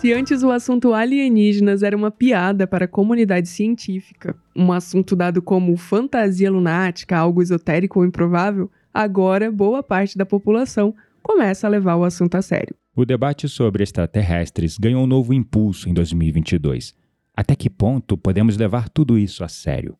[0.00, 5.42] Se antes o assunto alienígenas era uma piada para a comunidade científica, um assunto dado
[5.42, 11.96] como fantasia lunática, algo esotérico ou improvável, agora boa parte da população começa a levar
[11.96, 12.74] o assunto a sério.
[12.96, 16.94] O debate sobre extraterrestres ganhou um novo impulso em 2022.
[17.36, 19.98] Até que ponto podemos levar tudo isso a sério?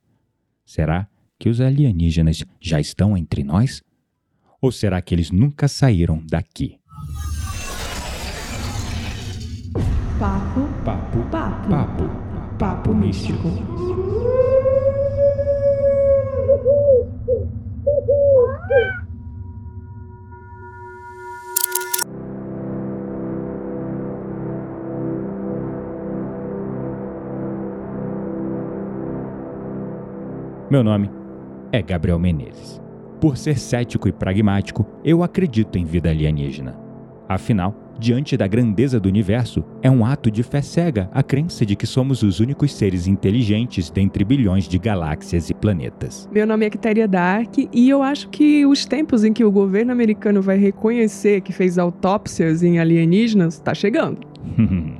[0.64, 1.06] Será
[1.38, 3.82] que os alienígenas já estão entre nós?
[4.62, 6.78] Ou será que eles nunca saíram daqui?
[10.20, 12.04] Papo, Papo, papo, papo,
[12.58, 13.48] papo místico.
[30.68, 31.10] Meu nome
[31.72, 32.78] é Gabriel Menezes.
[33.18, 36.78] Por ser cético e pragmático, eu acredito em vida alienígena.
[37.26, 41.76] Afinal, diante da grandeza do universo, é um ato de fé cega a crença de
[41.76, 46.28] que somos os únicos seres inteligentes dentre bilhões de galáxias e planetas.
[46.32, 49.92] Meu nome é Quitéria Dark e eu acho que os tempos em que o governo
[49.92, 54.18] americano vai reconhecer que fez autópsias em alienígenas tá chegando.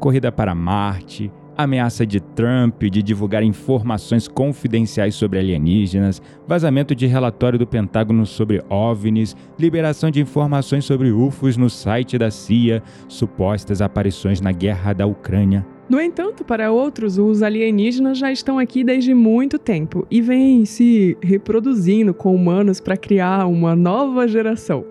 [0.00, 7.58] Corrida para Marte, ameaça de Trump de divulgar informações confidenciais sobre alienígenas, vazamento de relatório
[7.58, 14.40] do Pentágono sobre OVNIs, liberação de informações sobre UFOs no site da CIA, supostas aparições
[14.40, 15.66] na guerra da Ucrânia.
[15.88, 21.16] No entanto, para outros, os alienígenas já estão aqui desde muito tempo e vêm se
[21.22, 24.84] reproduzindo com humanos para criar uma nova geração.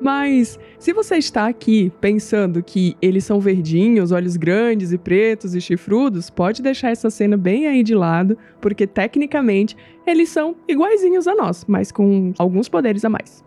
[0.00, 5.60] Mas se você está aqui pensando que eles são verdinhos, olhos grandes e pretos e
[5.60, 11.34] chifrudos, pode deixar essa cena bem aí de lado, porque tecnicamente eles são iguaizinhos a
[11.34, 13.44] nós, mas com alguns poderes a mais.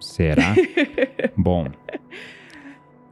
[0.00, 0.54] Será?
[1.36, 1.68] Bom,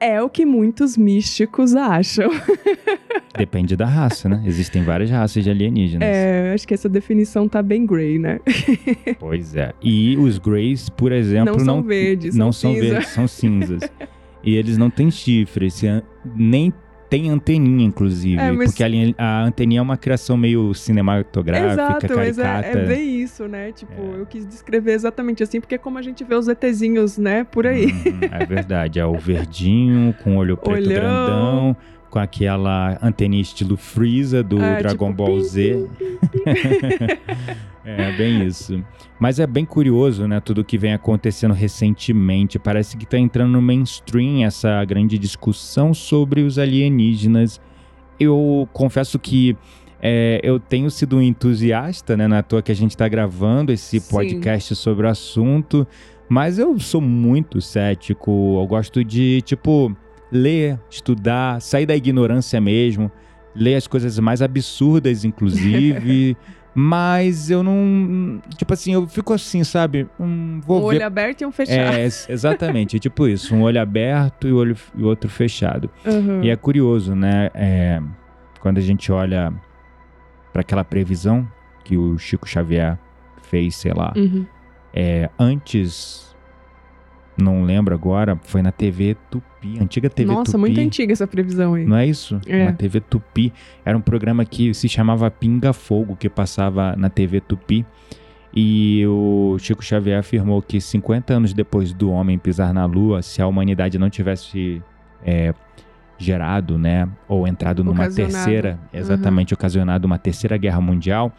[0.05, 2.29] É o que muitos místicos acham.
[3.39, 4.43] depende da raça, né?
[4.45, 6.07] Existem várias raças de alienígenas.
[6.09, 8.41] É, acho que essa definição tá bem grey, né?
[9.21, 9.73] Pois é.
[9.83, 13.83] E os Greys, por exemplo, Não são verdes, não são são verdes, são cinzas.
[14.43, 16.03] e eles não têm chifre, esse an-
[16.37, 16.73] nem
[17.13, 18.41] tem anteninha, inclusive.
[18.41, 22.43] É, mas- Porque a, linha- a anteninha é uma criação meio cinematográfica, Exato, mas é,
[22.43, 22.79] caricata.
[22.79, 23.71] é bem isso, né?
[23.71, 24.21] Tipo, É.
[24.21, 27.67] eu quis descrever exatamente assim, porque é como a gente vê os ETzinhos, né, por
[27.67, 27.85] aí.
[27.87, 28.99] Uhum, é verdade.
[28.99, 30.95] É o verdinho, com olho preto Olhão.
[31.03, 31.77] grandão,
[32.09, 35.87] com aquela anteninha estilo Freeza do É, Dragon tipo, Ball pim, Z.
[37.85, 38.85] É, bem isso.
[39.19, 42.59] Mas é bem curioso, né, tudo que vem acontecendo recentemente.
[42.59, 47.61] Parece que tá entrando no mainstream essa grande discussão sobre os alienígenas.
[48.19, 49.57] Eu confesso que
[50.01, 54.01] é, eu tenho sido um entusiasta, né, na toa que a gente tá gravando esse
[54.01, 54.11] Sim.
[54.11, 55.87] podcast sobre o assunto.
[56.29, 58.59] Mas eu sou muito cético.
[58.61, 59.95] Eu gosto de, tipo,
[60.31, 63.13] ler, estudar, sair da ignorância mesmo,
[63.55, 66.37] ler as coisas mais absurdas, inclusive.
[66.75, 68.41] mas eu não.
[68.57, 70.09] Tipo assim, eu fico assim, sabe?
[70.19, 70.87] Hum, Um vou ver.
[70.97, 71.95] olho aberto e um fechado.
[71.97, 75.91] É, ex- exatamente, é tipo isso, um olho aberto e olho e o outro fechado.
[76.05, 76.43] Uhum.
[76.43, 77.51] E é curioso, né?
[77.55, 78.01] é,
[78.61, 79.53] quando a gente olha
[80.53, 81.47] para aquela previsão
[81.85, 82.99] que o Chico Xavier
[83.43, 84.47] fez, sei lá, Uhum.
[84.95, 86.32] é, antes,
[87.37, 90.59] não lembro agora, foi na TV Tupi, antiga TV Nossa, Tupi.
[90.59, 91.85] muito antiga essa previsão aí.
[91.85, 92.41] Não é isso?
[92.47, 92.67] É.
[92.67, 93.53] Na TV Tupi.
[93.85, 97.87] Era um programa que se chamava Pinga Fogo, que passava na TV Tupi.
[98.55, 103.41] E o Chico Xavier afirmou que 50 anos depois do homem pisar na Lua, se
[103.41, 104.83] a humanidade não tivesse
[105.25, 105.55] é,
[106.19, 108.33] gerado, né, ou entrado numa Ocasionado.
[108.35, 111.33] terceira, exatamente ocasionado uma terceira guerra mundial,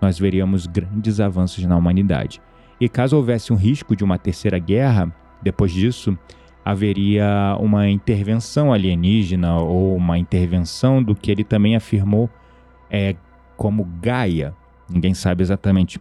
[0.00, 2.40] nós veríamos grandes avanços na humanidade.
[2.80, 5.12] E caso houvesse um risco de uma terceira guerra,
[5.42, 6.16] depois disso,
[6.64, 12.28] haveria uma intervenção alienígena ou uma intervenção do que ele também afirmou
[12.90, 13.16] é,
[13.56, 14.54] como Gaia.
[14.88, 16.00] Ninguém sabe exatamente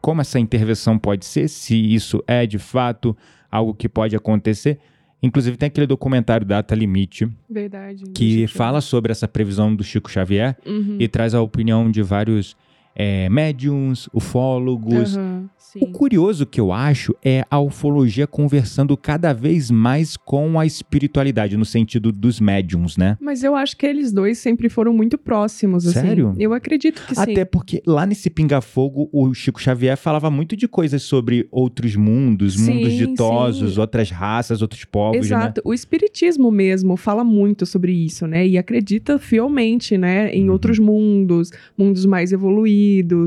[0.00, 3.16] como essa intervenção pode ser, se isso é de fato
[3.50, 4.78] algo que pode acontecer.
[5.22, 8.04] Inclusive tem aquele documentário Data Limite Verdade.
[8.14, 10.96] que fala sobre essa previsão do Chico Xavier Uhum.
[11.00, 12.54] e traz a opinião de vários
[12.96, 15.48] é, médiums, ufólogos, Aham,
[15.80, 21.56] o curioso que eu acho é a ufologia conversando cada vez mais com a espiritualidade,
[21.56, 23.16] no sentido dos médiums, né?
[23.20, 26.00] Mas eu acho que eles dois sempre foram muito próximos, assim.
[26.06, 26.32] Sério?
[26.38, 27.20] Eu acredito que sim.
[27.20, 31.96] Até porque lá nesse Pinga Fogo, o Chico Xavier falava muito de coisas sobre outros
[31.96, 33.80] mundos, Sim, mundos ditosos, sim.
[33.80, 35.36] outras raças, outros povos, né?
[35.36, 35.60] Exato.
[35.64, 38.46] O espiritismo mesmo fala muito sobre isso, né?
[38.46, 40.52] E acredita fielmente, né, em Uhum.
[40.52, 42.83] outros mundos, mundos mais evoluídos,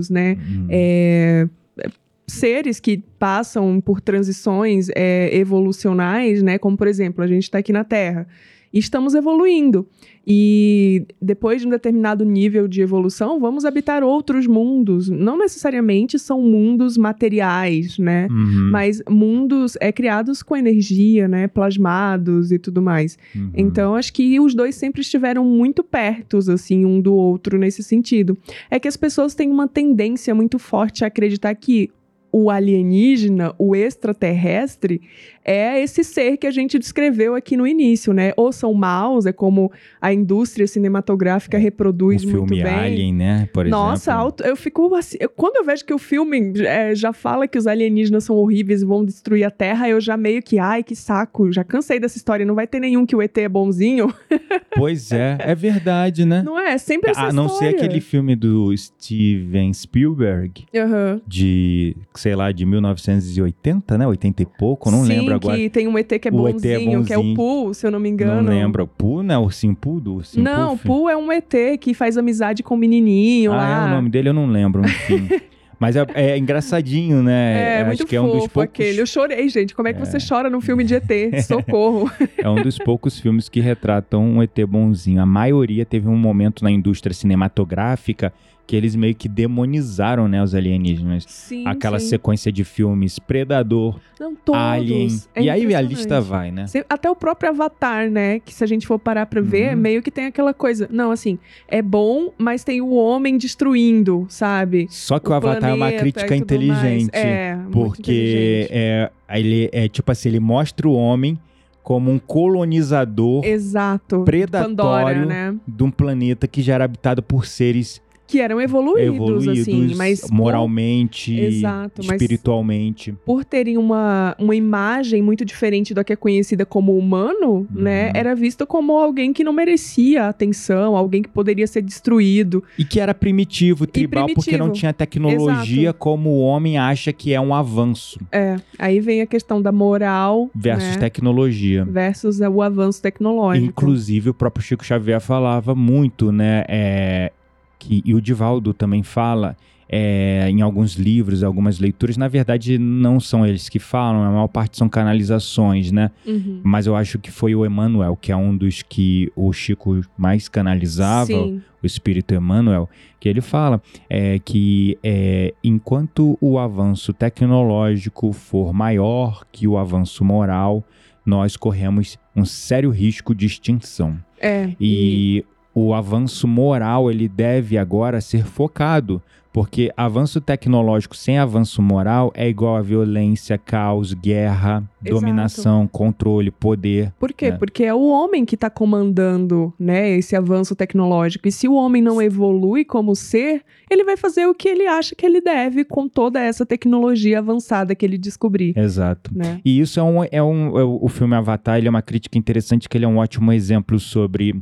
[0.09, 0.37] né?
[0.39, 0.67] Hum.
[0.69, 1.47] É,
[1.79, 1.89] é,
[2.27, 6.57] seres que passam por transições é, evolucionais, né?
[6.57, 8.27] Como por exemplo, a gente está aqui na Terra.
[8.73, 9.87] E estamos evoluindo.
[10.29, 15.07] E depois de um determinado nível de evolução, vamos habitar outros mundos.
[15.07, 18.27] Não necessariamente são mundos materiais, né?
[18.29, 21.47] Uhum, Mas mundos é criados com energia, né?
[21.47, 23.17] Plasmados e tudo mais.
[23.33, 23.51] uhum.
[23.55, 28.37] Então, acho que os dois sempre estiveram muito pertos, assim, um do outro nesse sentido.
[28.69, 31.89] É que as pessoas têm uma tendência muito forte a acreditar que
[32.39, 35.01] o alienígena, o extraterrestre,
[35.43, 38.33] é esse ser que a gente descreveu aqui no início, né?
[38.35, 42.73] Ou são maus, é como a indústria cinematográfica reproduz o muito filme bem.
[42.73, 43.49] Alien, né?
[43.53, 44.21] Por Nossa, exemplo.
[44.25, 45.17] auto- eu fico assim.
[45.21, 48.81] eu- quando eu vejo que o filme é, já fala que os alienígenas são horríveis
[48.81, 52.17] e vão destruir a Terra, eu já meio que, ai, que saco, já cansei dessa
[52.17, 52.45] história.
[52.45, 54.13] Não vai ter nenhum que o ET é bonzinho.
[54.77, 56.43] Pois é, é verdade, né?
[56.45, 56.77] Não é?
[56.77, 57.77] Sempre essa A não ser história.
[57.87, 61.19] aquele filme do Steven Spielberg, Aham.
[61.25, 61.95] de,
[62.27, 64.05] sei lá, de 1980, né?
[64.05, 65.57] 80 e pouco, não Sim, lembro agora.
[65.57, 67.35] que tem um ET que é O bonzinho, é que é o bonzinho.
[67.37, 68.41] Pooh, se eu não me engano.
[68.41, 68.83] Não lembro.
[68.83, 69.37] O Pooh, né?
[69.37, 70.85] O Ursinho Pooh do Ursinho Não, o Puff?
[70.87, 73.83] Pooh é um ET que faz amizade com o menininho Ah, lá.
[73.85, 75.29] é o nome dele, eu não lembro, enfim.
[75.79, 77.79] Mas é, é engraçadinho, né?
[77.79, 78.99] É, Acho que é um dos poucos aquele.
[78.99, 79.75] Eu chorei, gente.
[79.75, 81.07] Como é que você chora num filme de ET?
[81.45, 82.11] Socorro.
[82.35, 85.21] É um dos poucos filmes que retratam um ET bonzinho.
[85.21, 88.33] A maioria teve um momento na indústria cinematográfica
[88.67, 91.23] que eles meio que demonizaram, né, os alienígenas.
[91.25, 92.09] Sim, Aquela sim.
[92.09, 94.61] sequência de filmes Predador, Não, todos.
[94.61, 95.07] Alien.
[95.33, 96.65] É e aí a lista vai, né?
[96.89, 98.39] Até o próprio Avatar, né?
[98.41, 99.81] Que se a gente for parar pra ver, Uhum.
[99.81, 100.87] meio que tem aquela coisa.
[100.91, 104.87] Não, assim, é bom, mas tem o homem destruindo, sabe?
[104.89, 106.41] Só que o, Avatar é uma crítica mais.
[106.41, 107.09] inteligente.
[107.13, 108.69] É, porque inteligente.
[108.71, 111.39] é, ele é tipo assim, ele mostra o homem
[111.81, 114.23] como um colonizador Exato.
[114.23, 115.55] predatório Pandora, né?
[115.65, 120.21] de um planeta que já era habitado por seres Que eram evoluídos, evoluídos assim, mas
[120.21, 123.13] por- moralmente, Exato, mas- espiritualmente.
[123.25, 128.11] por terem uma, uma imagem muito diferente da que é conhecida como humano, né?
[128.13, 132.63] Era visto como alguém que não merecia atenção, alguém que poderia ser destruído.
[132.77, 134.57] E que era primitivo, tribal, porque primitivo.
[134.65, 139.25] não tinha tecnologia como o homem acha que é um avanço É, aí vem a
[139.25, 140.97] questão da moral versus né?
[140.97, 141.85] tecnologia.
[141.85, 143.65] versus o avanço tecnológico.
[143.67, 146.63] Inclusive, o próprio Chico Xavier falava muito, né?
[146.67, 147.31] é,
[147.79, 149.55] que, e o Divaldo também fala
[149.89, 152.17] é, em alguns livros, algumas leituras.
[152.17, 156.11] Na verdade, não são eles que falam, a maior parte são canalizações, né?
[156.25, 156.61] Uhum.
[156.63, 160.49] Mas eu acho que foi o Emmanuel, que é um dos que o Chico mais
[160.49, 162.89] canalizava, Sim, o espírito Emmanuel,
[163.19, 170.23] que ele fala é, que é, enquanto o avanço tecnológico for maior que o avanço
[170.23, 170.83] moral,
[171.25, 174.17] nós corremos um sério risco de extinção.
[174.39, 174.71] é.
[174.79, 175.45] E
[175.79, 179.21] o avanço moral ele deve agora ser focado,
[179.53, 185.19] porque avanço tecnológico sem avanço moral é igual a violência, caos, guerra, Exato.
[185.19, 187.13] dominação, controle, poder.
[187.19, 187.47] Por quê?
[187.47, 187.51] É.
[187.51, 191.47] Porque é o homem que está comandando, né, esse avanço tecnológico.
[191.47, 195.13] E se o homem não evolui como ser, ele vai fazer o que ele acha
[195.13, 199.29] que ele deve com toda essa tecnologia avançada que ele descobrir, Exato.
[199.31, 199.61] né?
[199.63, 202.37] E isso é um, é um é o o filme Avatar, ele é uma crítica
[202.37, 204.55] interessante que ele é um ótimo exemplo sobre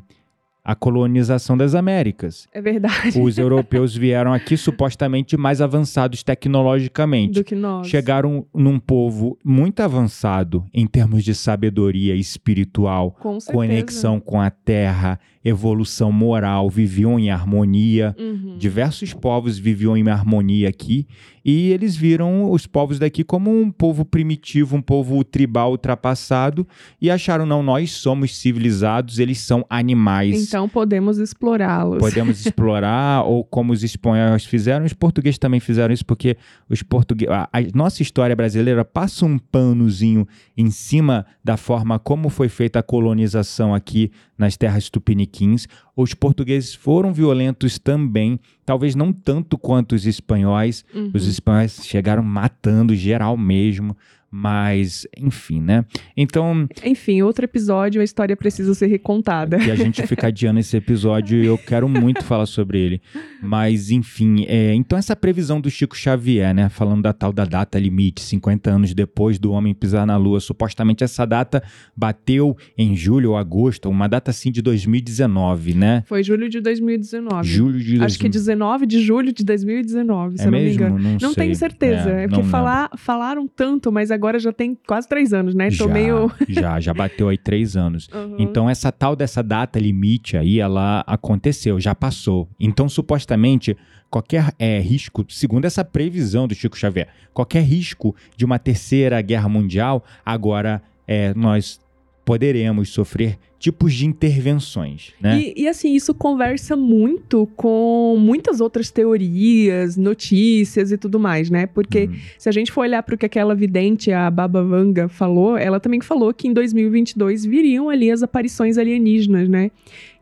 [0.65, 2.47] a colonização das Américas.
[2.51, 3.21] É verdade.
[3.21, 7.35] Os europeus vieram aqui supostamente mais avançados tecnologicamente.
[7.35, 7.87] Do que nós.
[7.87, 15.19] Chegaram num povo muito avançado em termos de sabedoria espiritual, com conexão com a terra,
[15.45, 18.15] evolução moral, viviam em harmonia.
[18.17, 18.57] Uhum.
[18.57, 21.07] Diversos povos viviam em harmonia aqui
[21.45, 26.67] e eles viram os povos daqui como um povo primitivo, um povo tribal ultrapassado
[26.99, 30.47] e acharam não, nós somos civilizados, eles são animais.
[30.47, 31.99] Então podemos explorá-los.
[31.99, 36.35] Podemos explorar, ou como os espanhóis fizeram, os portugueses também fizeram isso, porque
[36.67, 37.31] os portugueses.
[37.31, 42.79] A, a nossa história brasileira passa um panozinho em cima da forma como foi feita
[42.79, 45.67] a colonização aqui nas terras tupiniquins.
[45.95, 50.85] Os portugueses foram violentos também, talvez não tanto quanto os espanhóis.
[50.93, 51.11] Uhum.
[51.13, 53.95] Os espanhóis chegaram matando geral mesmo.
[54.37, 55.85] Mas, enfim, né?
[56.17, 59.57] Então, Enfim, outro episódio, a história precisa ser recontada.
[59.57, 63.01] que a gente fica adiando esse episódio e eu quero muito falar sobre ele.
[63.41, 66.67] Mas, enfim, é, então essa previsão do Chico Xavier, né?
[66.67, 70.41] Falando da tal da data limite, 50 anos depois do homem pisar na Lua.
[70.41, 71.63] Supostamente essa data
[71.95, 76.03] bateu em julho ou agosto, uma data assim de 2019, né?
[76.07, 77.47] Foi julho de 2019.
[77.47, 80.83] Julho de Acho que 19 de julho de 2019, se É eu não me mesmo?
[80.83, 80.99] engano.
[80.99, 82.09] Não, Não tenho certeza.
[82.09, 85.69] É, porque não falar, falaram tanto, mas agora já tem quase três anos, né?
[85.69, 86.31] Tô já, meio.
[86.49, 88.07] já, já bateu aí três anos.
[88.13, 88.35] Uhum.
[88.39, 92.49] Então, essa tal dessa data limite aí, ela aconteceu, já passou.
[92.59, 93.77] Então, supostamente,
[94.09, 99.49] qualquer é, risco, segundo essa previsão do Chico Xavier, qualquer risco de uma terceira guerra
[99.49, 101.79] mundial, agora é, nós
[102.23, 105.39] poderemos sofrer tipos de intervenções, né?
[105.39, 111.65] E, e, assim, isso conversa muito com muitas outras teorias, notícias e tudo mais, né?
[111.65, 112.15] Porque hum.
[112.37, 115.79] se a gente for olhar para o que aquela vidente, a Baba Vanga, falou, ela
[115.79, 119.71] também falou que em 2022 viriam ali as aparições alienígenas, né?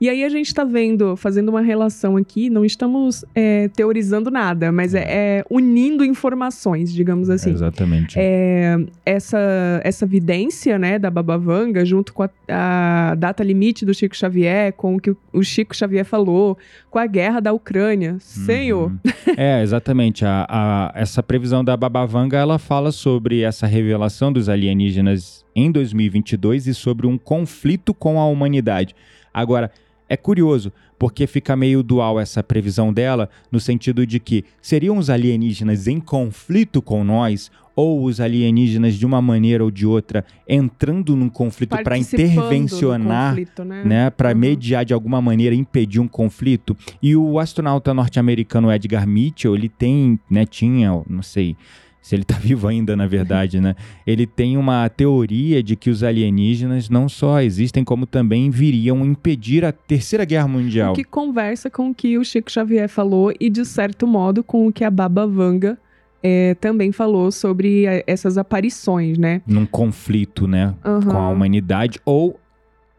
[0.03, 4.69] E aí a gente está vendo, fazendo uma relação aqui, não estamos é, teorizando nada,
[4.69, 7.51] mas é, é, unindo informações, digamos assim.
[7.51, 8.17] Exatamente.
[8.19, 9.39] É, essa,
[9.81, 14.73] essa vidência, né, da Baba Vanga, junto com a, a data limite do Chico Xavier,
[14.73, 16.57] com o que o Chico Xavier falou,
[16.91, 18.17] com a guerra da Ucrânia.
[18.19, 18.91] Senhor!
[18.91, 18.99] Uhum.
[19.37, 20.25] é, exatamente.
[20.25, 25.71] A, a, essa previsão da Baba Vanga, ela fala sobre essa revelação dos alienígenas em
[25.71, 28.93] 2022 e sobre um conflito com a humanidade.
[29.33, 29.71] Agora,
[30.13, 35.09] é curioso, porque fica meio dual essa previsão dela, no sentido de que seriam os
[35.09, 41.15] alienígenas em conflito com nós, ou os alienígenas de uma maneira ou de outra entrando
[41.15, 44.37] num conflito para intervencionar, né, né para uhum.
[44.37, 46.77] mediar de alguma maneira impedir um conflito.
[47.01, 51.57] E o astronauta norte-americano Edgar Mitchell, ele tem, né, tinha, não sei,
[52.03, 53.75] se ele está vivo ainda, na verdade, né?
[54.05, 59.63] Ele tem uma teoria de que os alienígenas não só existem, como também viriam impedir
[59.63, 60.91] a Terceira Guerra Mundial.
[60.91, 64.67] O que conversa com o que o Chico Xavier falou e, de certo modo, com
[64.67, 65.79] o que a Baba Vanga
[66.21, 69.41] é, também falou sobre eh, essas aparições, né?
[69.47, 70.75] Num conflito, né?
[70.85, 71.01] Uhum.
[71.01, 72.39] Com a humanidade ou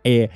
[0.05, 0.29] é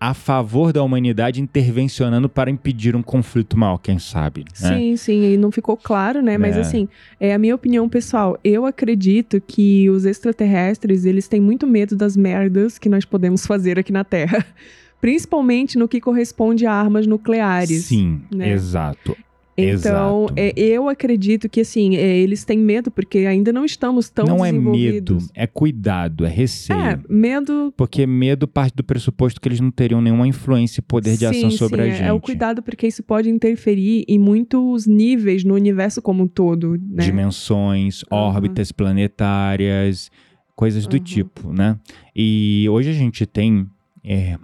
[0.00, 4.44] a favor da humanidade intervencionando para impedir um conflito mal, quem sabe.
[4.60, 4.76] Né?
[4.76, 6.38] Sim, sim, e não ficou claro, né?
[6.38, 6.60] Mas é.
[6.60, 6.88] assim,
[7.18, 8.38] é a minha opinião pessoal.
[8.44, 13.78] Eu acredito que os extraterrestres, eles têm muito medo das merdas que nós podemos fazer
[13.78, 14.46] aqui na Terra.
[15.00, 17.84] Principalmente no que corresponde a armas nucleares.
[17.84, 18.50] Sim, né?
[18.50, 19.16] exato.
[19.58, 24.24] Então, é, eu acredito que, assim, é, eles têm medo porque ainda não estamos tão
[24.24, 25.24] não desenvolvidos.
[25.24, 26.78] Não é medo, é cuidado, é receio.
[26.78, 27.74] É, medo...
[27.76, 31.50] Porque medo parte do pressuposto que eles não teriam nenhuma influência e poder de ação
[31.50, 32.04] sobre sim, a gente.
[32.04, 36.28] É, é o cuidado porque isso pode interferir em muitos níveis no universo como um
[36.28, 37.04] todo, né?
[37.04, 38.18] Dimensões, uhum.
[38.18, 40.10] órbitas planetárias,
[40.54, 41.02] coisas do uhum.
[41.02, 41.76] tipo, né?
[42.14, 43.66] E hoje a gente tem...
[44.04, 44.38] É,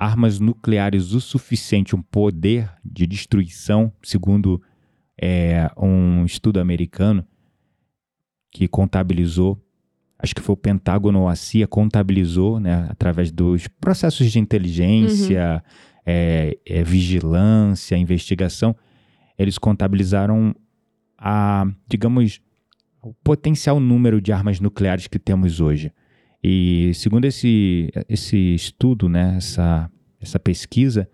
[0.00, 4.60] armas nucleares o suficiente, um poder de destruição, segundo
[5.20, 7.22] é, um estudo americano
[8.50, 9.62] que contabilizou,
[10.18, 15.62] acho que foi o Pentágono ou a CIA contabilizou, né, através dos processos de inteligência,
[15.62, 16.02] uhum.
[16.06, 18.74] é, é, vigilância, investigação,
[19.38, 20.54] eles contabilizaram
[21.18, 22.40] a, digamos,
[23.02, 25.92] o potencial número de armas nucleares que temos hoje.
[26.42, 31.08] E segundo esse, esse estudo, né, essa, essa pesquisa,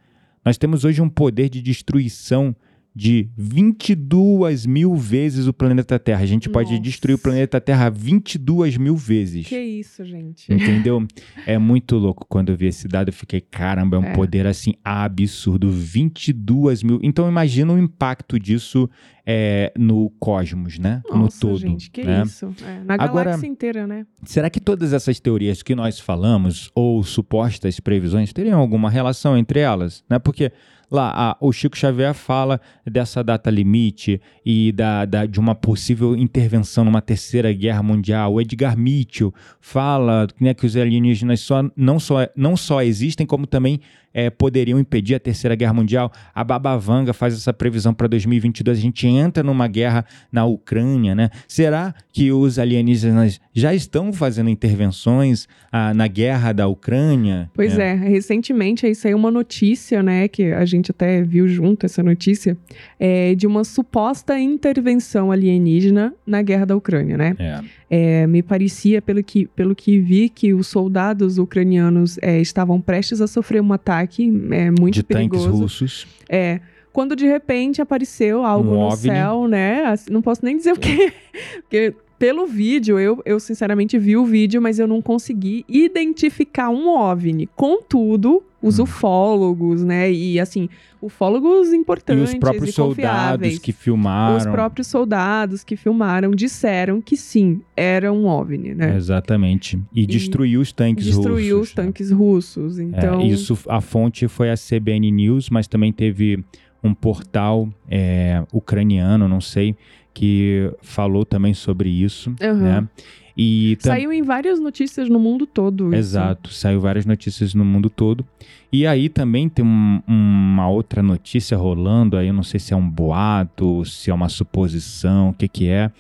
[0.44, 2.54] nós temos hoje um poder de destruição
[2.96, 6.22] de 22 mil vezes o planeta Terra.
[6.22, 6.64] A gente Nossa.
[6.64, 9.46] pode destruir o planeta Terra 22 mil vezes.
[9.46, 10.50] Que isso, gente.
[10.50, 11.06] Entendeu?
[11.46, 12.24] é muito louco.
[12.26, 14.14] Quando eu vi esse dado, eu fiquei, caramba, é um é.
[14.14, 15.70] poder assim absurdo.
[15.70, 16.98] 22 mil.
[17.02, 18.88] Então imagina o impacto disso
[19.26, 21.02] é, no cosmos, né?
[21.10, 21.58] Nossa, no todo.
[21.58, 22.22] Gente, que né?
[22.24, 22.54] isso.
[22.64, 24.06] É, na Agora, galáxia inteira, né?
[24.24, 29.60] Será que todas essas teorias que nós falamos, ou supostas previsões, teriam alguma relação entre
[29.60, 30.02] elas?
[30.08, 30.18] Né?
[30.18, 30.50] Porque
[30.90, 36.84] lá o Chico Xavier fala dessa data limite e da, da, de uma possível intervenção
[36.84, 38.34] numa terceira guerra mundial.
[38.34, 43.46] O Edgar Mitchell fala né, que os alienígenas só, não, só, não só existem, como
[43.46, 43.80] também
[44.16, 46.10] é, poderiam impedir a Terceira Guerra Mundial.
[46.34, 48.78] A Babavanga faz essa previsão para 2022.
[48.78, 51.28] A gente entra numa guerra na Ucrânia, né?
[51.46, 57.50] Será que os alienígenas já estão fazendo intervenções ah, na guerra da Ucrânia?
[57.52, 57.90] Pois é.
[57.90, 62.56] é, recentemente aí saiu uma notícia, né, que a gente até viu junto essa notícia,
[62.98, 67.34] é, de uma suposta intervenção alienígena na guerra da Ucrânia, né?
[67.38, 67.60] É.
[67.88, 73.20] É, me parecia, pelo que, pelo que vi, que os soldados ucranianos é, estavam prestes
[73.20, 75.44] a sofrer um ataque é, muito de perigoso.
[75.44, 76.06] tanques russos.
[76.28, 76.60] É.
[76.92, 78.96] Quando de repente apareceu algo um no OVNI.
[78.96, 79.84] céu, né?
[79.84, 81.12] Assim, não posso nem dizer o que.
[81.62, 86.88] Porque pelo vídeo, eu, eu sinceramente vi o vídeo, mas eu não consegui identificar um
[86.88, 87.48] OVNI.
[87.54, 88.82] Contudo, os hum.
[88.82, 90.10] ufólogos, né?
[90.10, 90.68] E assim,
[91.00, 92.32] ufólogos importantes.
[92.32, 94.36] E os próprios e soldados que filmaram.
[94.36, 98.96] Os próprios soldados que filmaram disseram que sim, era um OVNI, né?
[98.96, 99.78] Exatamente.
[99.92, 101.42] E, e destruiu os tanques destruiu russos.
[101.42, 101.74] Destruiu os né?
[101.74, 102.78] tanques russos.
[102.78, 103.20] Então.
[103.20, 106.44] É, isso, a fonte foi a CBN News, mas também teve
[106.82, 109.76] um portal é, ucraniano, não sei,
[110.14, 112.56] que falou também sobre isso, uhum.
[112.56, 112.88] né?
[113.36, 115.94] E saiu em várias notícias no mundo todo.
[115.94, 116.58] Exato, isso.
[116.58, 118.24] saiu várias notícias no mundo todo.
[118.72, 122.76] E aí também tem um, uma outra notícia rolando, aí eu não sei se é
[122.76, 125.90] um boato, se é uma suposição, o que que é.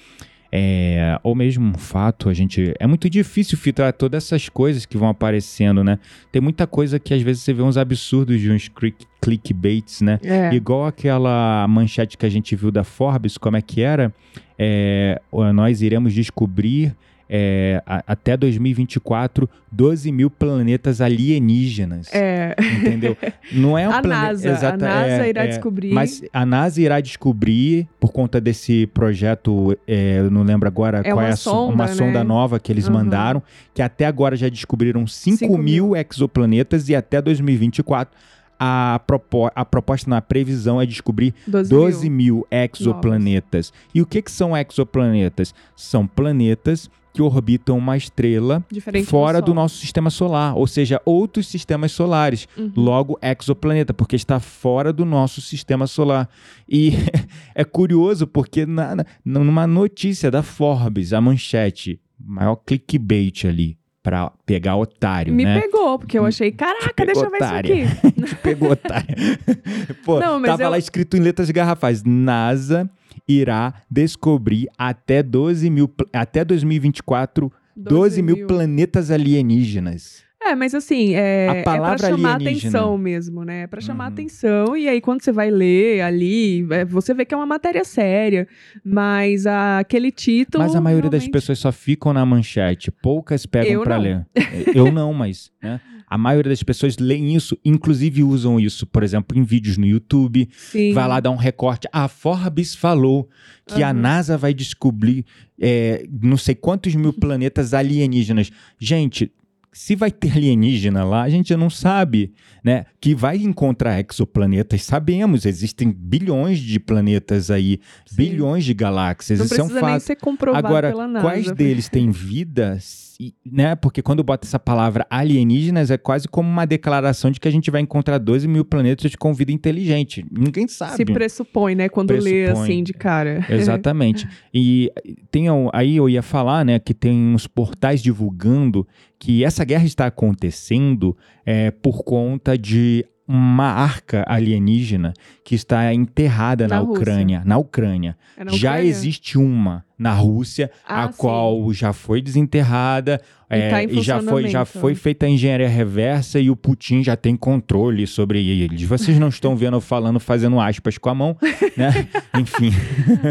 [0.50, 2.74] é, ou mesmo um fato, a gente.
[2.80, 5.98] É muito difícil filtrar todas essas coisas que vão aparecendo, né?
[6.32, 10.18] Tem muita coisa que às vezes você vê uns absurdos de uns click, clickbaits, né?
[10.22, 10.54] É.
[10.54, 14.12] Igual aquela manchete que a gente viu da Forbes, como é que era?
[14.58, 15.20] É,
[15.52, 16.96] nós iremos descobrir
[17.28, 22.08] é, a, até 2024 12 mil planetas alienígenas.
[22.14, 22.54] É.
[22.78, 23.16] Entendeu?
[23.52, 24.26] Não é um A planeta.
[24.26, 25.92] NASA, a exata- NASA é, irá é, descobrir.
[25.92, 31.10] Mas a NASA irá descobrir, por conta desse projeto, é, eu não lembro agora É
[31.12, 31.92] qual é uma a so- sonda, uma né?
[31.92, 32.94] sonda nova que eles Uhum.
[32.94, 33.42] mandaram,
[33.74, 35.96] que até agora já descobriram 5 Cinco mil mil.
[35.96, 38.16] exoplanetas e até 2024
[38.58, 42.36] a, propo a proposta na previsão é descobrir 12, 12 mil.
[42.36, 43.72] mil exoplanetas.
[43.94, 45.54] E o que, que são exoplanetas?
[45.76, 49.54] São planetas que orbitam uma estrela Diferente fora do, Sol.
[49.54, 52.46] nosso sistema solar, ou seja, outros sistemas solares.
[52.58, 52.70] Uhum.
[52.76, 56.28] Logo, exoplaneta, porque está fora do nosso sistema solar.
[56.68, 56.92] E
[57.54, 64.76] é curioso porque na- numa notícia da Forbes, a manchete, maior clickbait ali, para pegar
[64.76, 65.60] otário, Me né?
[65.60, 67.74] pegou, porque eu achei, caraca, deixa eu ver otária.
[67.74, 68.22] isso aqui.
[68.22, 69.16] Te pegou, otário.
[70.06, 72.88] Pô, Não, tava eu- lá escrito em letras garrafais, NASA
[73.26, 80.22] irá descobrir até 12 mil, até 2024, 12, mil planetas alienígenas.
[80.48, 82.68] É, mas assim, é, A é pra chamar alienígena.
[82.78, 83.62] atenção mesmo, né?
[83.62, 84.12] É pra chamar Uhum.
[84.12, 84.76] atenção.
[84.76, 88.46] E aí, quando você vai ler ali, é, você vê que é uma matéria séria.
[88.84, 90.62] Mas a- aquele título.
[90.62, 93.98] Mas a maioria das realmente- pessoas só ficam na manchete, poucas pegam não.
[94.00, 94.26] ler.
[94.74, 95.80] Eu não, mas né?
[96.08, 100.48] a maioria das pessoas leem isso, inclusive usam isso, por exemplo, em vídeos no YouTube.
[100.56, 100.92] Sim.
[100.92, 101.88] Vai lá dar um recorte.
[101.92, 103.28] A Forbes falou
[103.66, 104.00] que a Aham.
[104.00, 105.24] NASA vai descobrir
[105.60, 108.50] é, não sei quantos mil planetas alienígenas.
[108.78, 109.32] Gente,
[109.76, 112.32] se vai ter alienígena lá, a gente não sabe,
[112.64, 112.86] né?
[112.98, 118.16] Que vai encontrar exoplanetas, sabemos, existem bilhões de planetas aí, Sim.
[118.16, 120.00] bilhões de galáxias, Não isso é um fato.
[120.00, 122.78] ser comprovado Agora, quais deles têm vida,
[123.16, 123.74] se- né?
[123.74, 127.70] Porque quando bota essa palavra alienígenas, é quase como uma declaração de que a gente
[127.70, 130.24] vai encontrar 12 mil planetas com vida inteligente.
[130.30, 130.96] Ninguém sabe.
[130.96, 131.88] Se pressupõe, né?
[131.88, 132.62] Quando lê Pressupõe.
[132.64, 133.44] assim de cara.
[133.50, 134.26] Exatamente.
[134.52, 134.90] e
[135.30, 138.86] tem aí eu ia falar, né, que tem uns portais divulgando
[139.18, 145.12] que essa guerra está acontecendo é, por conta de uma arca alienígena
[145.44, 146.82] que está enterrada na, Na.
[146.82, 147.42] Ucrânia.
[147.44, 148.16] Na Ucrânia.
[148.36, 148.88] É na Já Ucrânia?
[148.90, 151.14] existe uma na Rússia, Ah, a sim.
[151.18, 153.18] qual já foi desenterrada
[153.50, 157.02] E tá em e já foi, já foi feita a engenharia reversa e o Putin
[157.02, 158.82] já tem controle sobre eles.
[158.82, 161.36] Vocês não estão vendo eu falando, fazendo aspas com a mão,
[161.76, 162.06] né?
[162.38, 162.70] Enfim.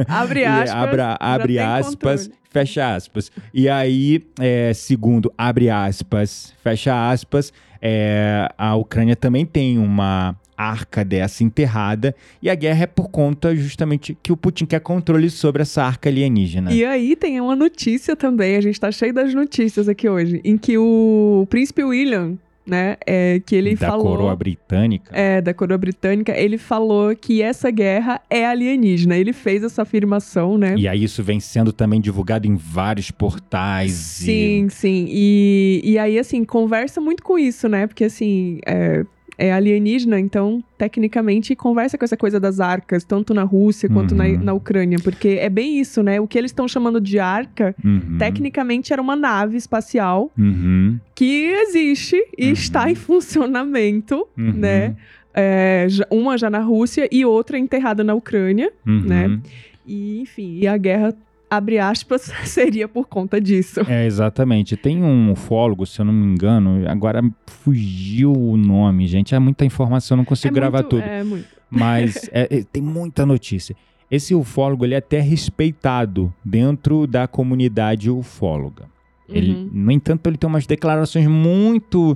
[0.08, 0.70] Abre aspas.
[0.72, 2.40] abra- já abre aspas, controle.
[2.50, 3.32] fecha aspas.
[3.54, 11.04] E aí, é, segundo, abre aspas, fecha aspas, é, a Ucrânia também tem uma arca
[11.04, 15.62] dessa enterrada e a guerra é por conta justamente que o Putin quer controle sobre
[15.62, 16.72] essa arca alienígena.
[16.72, 20.58] E aí tem uma notícia também, a gente tá cheio das notícias aqui hoje, em
[20.58, 24.06] que o príncipe William, né, é, que ele da falou...
[24.06, 25.12] coroa britânica.
[25.16, 29.16] É, da coroa britânica, ele falou que essa guerra é alienígena.
[29.18, 30.76] Ele fez essa afirmação, né?
[30.78, 34.22] E aí isso vem sendo também divulgado em vários portais.
[34.22, 35.06] e- Sim, sim.
[35.10, 37.88] E, e aí, assim, conversa muito com isso, né?
[37.88, 39.06] Porque, assim, é,
[39.38, 44.26] é alienígena, então, tecnicamente, conversa com essa coisa das arcas, tanto na Rússia quanto na,
[44.26, 44.40] Uhum.
[44.44, 44.98] na Ucrânia.
[45.04, 46.20] Porque é bem isso, né?
[46.20, 51.46] O que eles estão chamando de arca, Uhum, tecnicamente, era uma nave espacial uhum, que
[51.64, 52.52] existe e Uhum.
[52.54, 54.96] está em funcionamento, uhum, né?
[55.38, 58.72] É, uma já na Rússia e outra enterrada na Ucrânia.
[58.88, 59.02] uhum.
[59.02, 59.40] né?
[59.88, 61.14] E, enfim, e a guerra,
[61.50, 63.82] abre aspas, seria por conta disso.
[63.88, 64.76] É, exatamente.
[64.78, 69.34] Tem um ufólogo, se eu não me engano, agora fugiu o nome, gente.
[69.36, 71.02] É muita informação, eu não consigo é gravar muito, tudo.
[71.04, 71.46] É muito.
[71.70, 73.76] Mas é, é, tem muita notícia.
[74.10, 78.86] Esse ufólogo, ele é até respeitado dentro da comunidade ufóloga.
[79.28, 79.70] Ele, Uhum.
[79.74, 82.16] no entanto, ele tem umas declarações muito,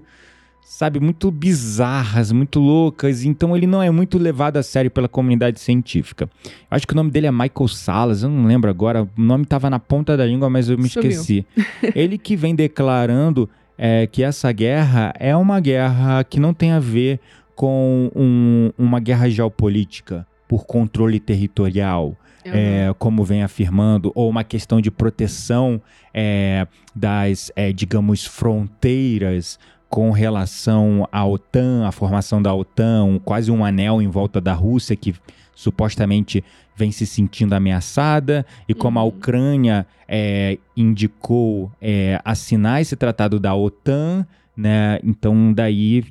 [0.72, 5.60] sabe, muito bizarras, muito loucas, então ele não é muito levado a sério pela comunidade
[5.60, 6.30] científica.
[6.46, 9.46] Eu acho que o nome dele é Michael Salas, eu não lembro agora, o nome
[9.46, 11.10] estava na ponta da língua, mas eu me Sumiu.
[11.10, 11.44] esqueci.
[11.96, 16.80] ele que vem declarando é, que essa guerra é uma guerra que não tem a
[16.80, 17.20] ver
[17.56, 24.80] com um- uma guerra geopolítica por controle territorial, é, como vem afirmando, ou uma questão
[24.80, 25.82] de proteção
[26.14, 33.66] é, das, é, digamos, fronteiras com relação à OTAN, a formação da OTAN, quase um
[33.66, 35.16] anel em volta da Rússia que
[35.56, 36.44] supostamente
[36.76, 39.10] vem se sentindo ameaçada, e como a Uhum.
[39.10, 44.26] Ucrânia é, indicou é, assinar esse tratado da OTAN,
[44.56, 45.00] né?
[45.04, 46.06] Então daí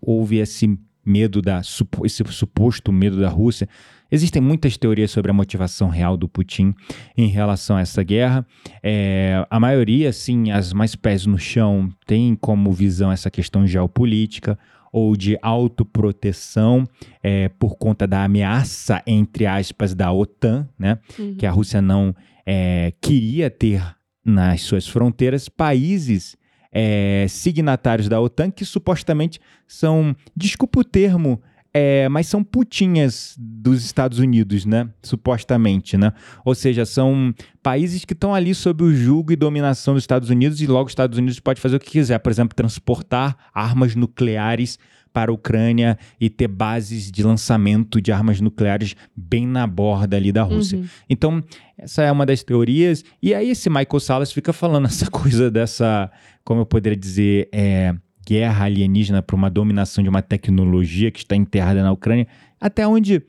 [0.00, 1.60] houve esse medo da
[2.04, 3.68] esse suposto medo da Rússia.
[4.14, 6.72] Existem muitas teorias sobre a motivação real do Putin
[7.16, 8.46] em relação a essa guerra.
[8.80, 14.56] É, a maioria, sim, as mais pés no chão, tem como visão essa questão geopolítica
[14.92, 16.86] ou de autoproteção
[17.20, 21.00] é, por conta da ameaça, entre aspas, da OTAN, né?
[21.18, 21.34] Uhum.
[21.34, 22.14] Que a Rússia não
[22.46, 23.82] é, queria ter
[24.24, 26.36] nas suas fronteiras países
[26.70, 31.42] é, signatários da OTAN que supostamente são, desculpa o termo,
[31.76, 34.88] é, mas são putinhas dos Estados Unidos, né?
[35.02, 36.12] Supostamente, né?
[36.44, 40.60] Ou seja, são países que estão ali sob o julgo e dominação dos Estados Unidos
[40.60, 44.78] e logo os Estados Unidos pode fazer o que quiser, por exemplo, transportar armas nucleares
[45.12, 50.30] para a Ucrânia e ter bases de lançamento de armas nucleares bem na borda ali
[50.30, 50.78] da Rússia.
[50.78, 50.86] Uhum.
[51.08, 51.44] Então,
[51.76, 53.04] essa é uma das teorias.
[53.20, 56.10] E aí esse Michael Salas fica falando essa coisa dessa,
[56.44, 57.94] como eu poderia dizer, é,
[58.26, 62.26] guerra alienígena para uma dominação de uma tecnologia que está enterrada na Ucrânia,
[62.60, 63.22] até onde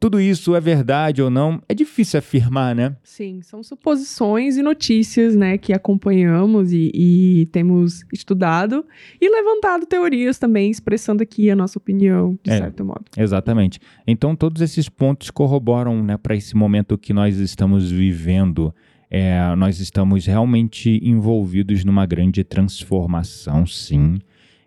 [0.00, 2.96] tudo isso é verdade ou não, é difícil afirmar, né?
[3.02, 8.82] Sim, são suposições e notícias, né, que acompanhamos e, e temos estudado
[9.20, 13.04] e levantado teorias também, expressando aqui a nossa opinião, de é, certo modo.
[13.14, 13.78] Exatamente.
[14.06, 18.74] Então, todos esses pontos corroboram, né, para esse momento que nós estamos vivendo.
[19.12, 24.18] É, nós estamos realmente envolvidos numa grande transformação, sim.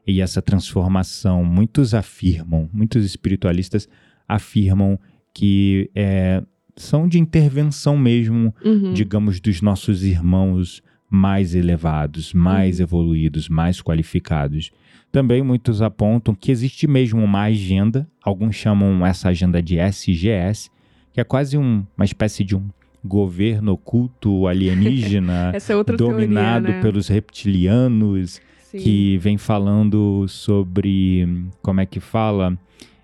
[0.05, 3.87] E essa transformação, muitos afirmam, muitos espiritualistas
[4.27, 4.99] afirmam
[5.33, 6.43] que é,
[6.75, 8.93] são de intervenção mesmo, uhum.
[8.93, 12.83] digamos, dos nossos irmãos mais elevados, mais uhum.
[12.83, 14.71] evoluídos, mais qualificados.
[15.11, 20.71] Também muitos apontam que existe mesmo uma agenda, alguns chamam essa agenda de SGS,
[21.13, 22.67] que é quase um, uma espécie de um
[23.05, 26.81] governo oculto alienígena é dominado teoria, né?
[26.81, 28.41] pelos reptilianos
[28.73, 28.79] Sim.
[28.79, 32.57] que vem falando sobre como é que fala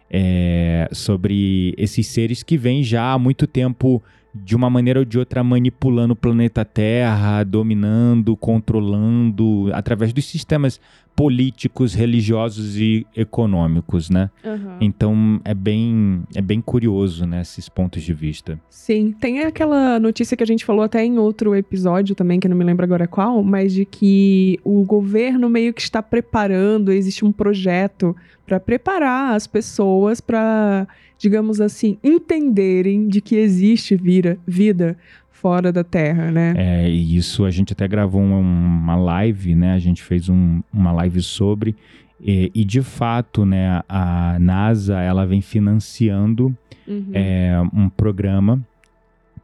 [0.09, 4.01] é, sobre esses seres que vêm já há muito tempo
[4.33, 10.79] de uma maneira ou de outra manipulando o planeta Terra, dominando, controlando através dos sistemas
[11.19, 14.29] políticos, religiosos e econômicos, né?
[14.41, 14.77] Uhum.
[14.79, 18.57] Então é bem é bem curioso, né, esses pontos de vista.
[18.69, 22.49] Sim, tem aquela notícia que a gente falou até em outro episódio também, que eu
[22.49, 27.25] não me lembro agora qual, mas de que o governo meio que está preparando, existe
[27.25, 34.97] um projeto para preparar as pessoas para, digamos assim, entenderem de que existe vira, vida
[35.39, 36.53] fora da Terra, né?
[36.57, 39.73] É, e isso a gente até gravou uma live, né?
[39.73, 41.75] A gente fez um, uma live sobre
[42.21, 43.81] e, e, de fato, né?
[43.87, 47.11] A NASA ela vem financiando uhum.
[47.13, 48.59] é, um programa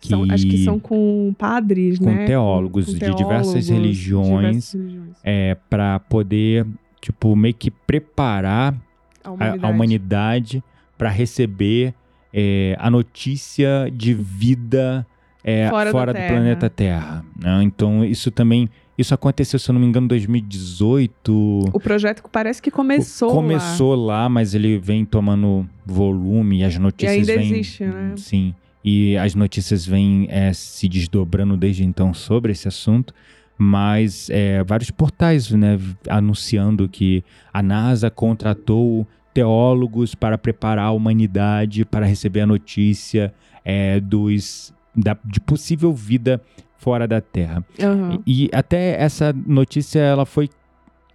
[0.02, 2.26] que, são, acho que são com padres, com né?
[2.26, 5.18] Teólogos, com, com teólogos de diversas religiões, diversas religiões.
[5.24, 6.68] É, para poder
[7.00, 8.76] tipo meio que preparar
[9.24, 10.64] a humanidade, humanidade
[10.98, 11.94] para receber
[12.34, 15.08] é, a notícia de vida
[15.48, 17.24] é, fora, fora do planeta Terra.
[17.40, 17.62] Né?
[17.62, 18.68] Então, isso também.
[18.98, 21.70] Isso aconteceu, se eu não me engano, em 2018.
[21.72, 23.30] O projeto parece que começou.
[23.30, 27.52] Começou lá, lá mas ele vem tomando volume e as notícias e ainda vêm.
[27.52, 28.14] Existe, né?
[28.18, 28.56] Sim.
[28.84, 33.14] E as notícias vêm é, se desdobrando desde então sobre esse assunto.
[33.58, 35.78] Mas é, vários portais né,
[36.10, 44.00] anunciando que a NASA contratou teólogos para preparar a humanidade para receber a notícia é,
[44.00, 46.42] dos da, de possível vida
[46.78, 47.66] fora da Terra.
[47.80, 48.22] Uhum.
[48.26, 50.50] E, e, até essa notícia ela foi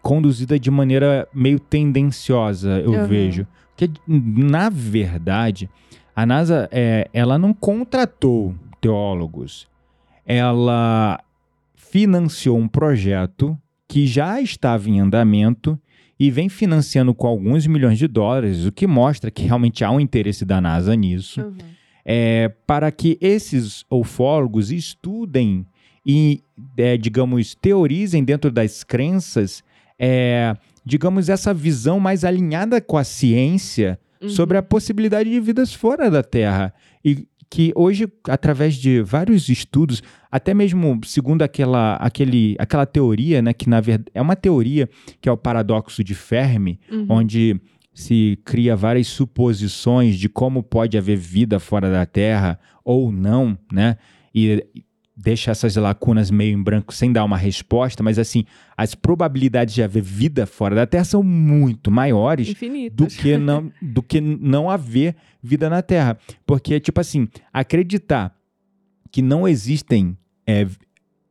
[0.02, 3.06] conduzida de maneira meio tendenciosa, eu uhum.
[3.06, 3.46] vejo.
[3.76, 5.68] Que na verdade
[6.14, 9.68] a NASA é, ela não contratou teólogos,
[10.26, 11.20] ela
[11.74, 13.56] financiou um projeto
[13.88, 15.78] que já estava em andamento
[16.18, 19.98] e vem financiando com alguns milhões de dólares, o que mostra que realmente há um
[19.98, 21.40] interesse da NASA nisso.
[21.40, 25.66] Uhum é, para que esses ufólogos estudem
[26.04, 26.42] e,
[26.76, 29.62] é, digamos, teorizem dentro das crenças,
[29.98, 34.28] é, digamos, essa visão mais alinhada com a ciência uhum.
[34.28, 36.72] sobre a possibilidade de vidas fora da Terra.
[37.04, 43.52] E que hoje, através de vários estudos, até mesmo segundo aquela, aquele, aquela teoria, né,
[43.52, 44.88] que na verdade é uma teoria
[45.20, 47.06] que é o paradoxo de Fermi, uhum.
[47.08, 47.60] onde
[47.92, 53.96] se cria várias suposições de como pode haver vida fora da Terra ou não, né?
[54.34, 54.64] E
[55.16, 58.44] deixa essas lacunas meio em branco sem dar uma resposta, mas assim,
[58.76, 62.54] as probabilidades de haver vida fora da Terra são muito maiores
[62.92, 68.34] do que não do que não haver vida na Terra, porque tipo assim, acreditar
[69.10, 70.66] que não existem é,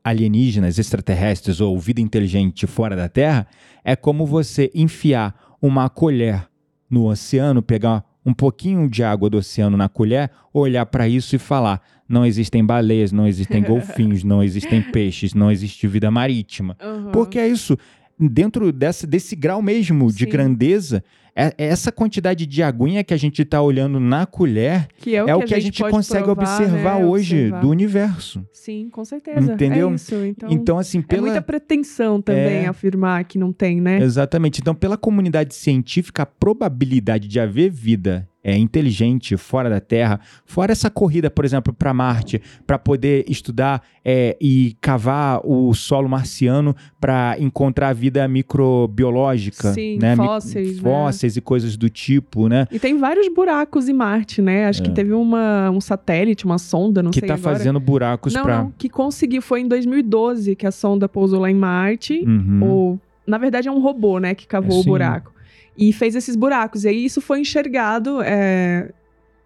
[0.04, 3.48] alienígenas, extraterrestres ou vida inteligente fora da Terra
[3.84, 6.49] é como você enfiar uma colher
[6.90, 11.40] no oceano, pegar um pouquinho de água do oceano na colher, olhar para isso e
[11.40, 16.76] falar: não existem baleias, não existem golfinhos, não existem peixes, não existe vida marítima.
[16.82, 17.12] Aham.
[17.12, 17.78] Porque é isso.
[18.22, 20.30] Dentro dessa, desse grau mesmo de Sim.
[20.30, 25.16] grandeza, é, é essa quantidade de aguinha que a gente está olhando na colher que
[25.16, 27.06] é o, é o que a gente pode consegue provar, observar né?
[27.06, 27.62] hoje Observar.
[27.62, 28.46] do universo.
[28.54, 29.54] Sim, com certeza.
[29.54, 29.90] Entendeu?
[29.92, 30.16] É isso.
[30.26, 31.22] Então, Então, assim, é pela.
[31.24, 32.68] muita pretensão também É.
[32.68, 34.00] afirmar que não tem, né?
[34.02, 34.62] Exatamente.
[34.62, 40.72] Então, pela comunidade científica, a probabilidade de haver vida é, inteligente fora da Terra, fora
[40.72, 46.76] essa corrida, por exemplo, para Marte, para poder estudar é, e cavar o solo marciano
[47.02, 50.16] para encontrar vida microbiológica, Sim, né?
[50.16, 50.82] Mi- fósseis, né?
[50.82, 52.66] fósseis e coisas do tipo, né?
[52.72, 54.68] E tem vários buracos em Marte, né?
[54.68, 57.14] Acho que teve uma, um satélite, uma sonda, não É.
[57.14, 57.58] que sei tá agora.
[57.58, 58.64] fazendo buracos para.
[58.64, 59.42] não, que conseguiu.
[59.42, 62.24] Foi em 2012 que a sonda pousou lá em Marte.
[62.26, 62.60] Uhum.
[62.64, 64.34] Ou, na verdade, é um robô, né?
[64.34, 65.34] Que cavou É, o buraco.
[65.80, 66.84] E fez esses buracos.
[66.84, 68.92] E aí isso foi enxergado é,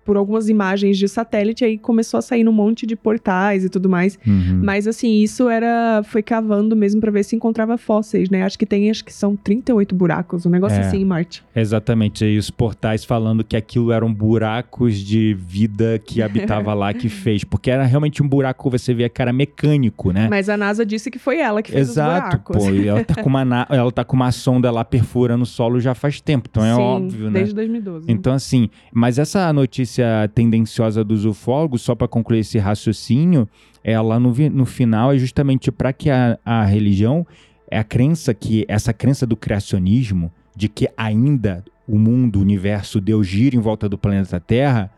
[0.06, 1.64] por algumas imagens de satélite.
[1.66, 4.18] Aí começou a sair um monte de portais e tudo mais.
[4.26, 4.62] Uhum.
[4.64, 6.02] Mas assim, isso era.
[6.04, 8.44] Foi cavando mesmo pra ver se encontrava fósseis, né?
[8.44, 10.82] Acho que tem, acho que são 38 buracos, um negócio É.
[10.82, 11.44] assim em Marte.
[11.56, 17.10] Exatamente, e os portais falando que aquilo eram buracos de vida que habitava lá que
[17.10, 20.28] fez, porque era realmente um buraco que você via que era mecânico, né?
[20.30, 22.58] Mas a NASA disse que foi ela que fez Exato, os buracos.
[22.58, 25.46] pô, e ela tá, com uma, na- ela tá com uma sonda lá perfurando o
[25.46, 27.40] solo já faz tempo, então é Sim, óbvio, né?
[27.40, 28.06] Desde 2012.
[28.12, 29.93] Então, assim, mas essa notícia
[30.34, 33.48] tendenciosa dos ufólogos, só para concluir esse raciocínio,
[33.84, 37.26] ela no, vi- no final é justamente para que a, a religião,
[37.70, 43.02] é a crença que, essa crença do criacionismo, de que ainda o mundo, o universo,
[43.02, 44.90] Deus gira em volta do planeta Terra,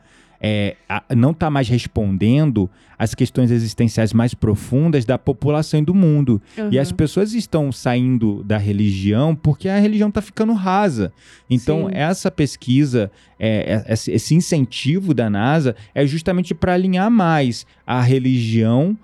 [0.48, 0.76] é,
[1.16, 6.40] não está mais respondendo às questões existenciais mais profundas da população e do mundo.
[6.70, 11.12] E as pessoas estão saindo da religião porque a religião está ficando rasa.
[11.50, 11.96] Então, Sim.
[11.96, 18.96] essa pesquisa, é, é- esse incentivo da NASA é justamente para alinhar mais a religião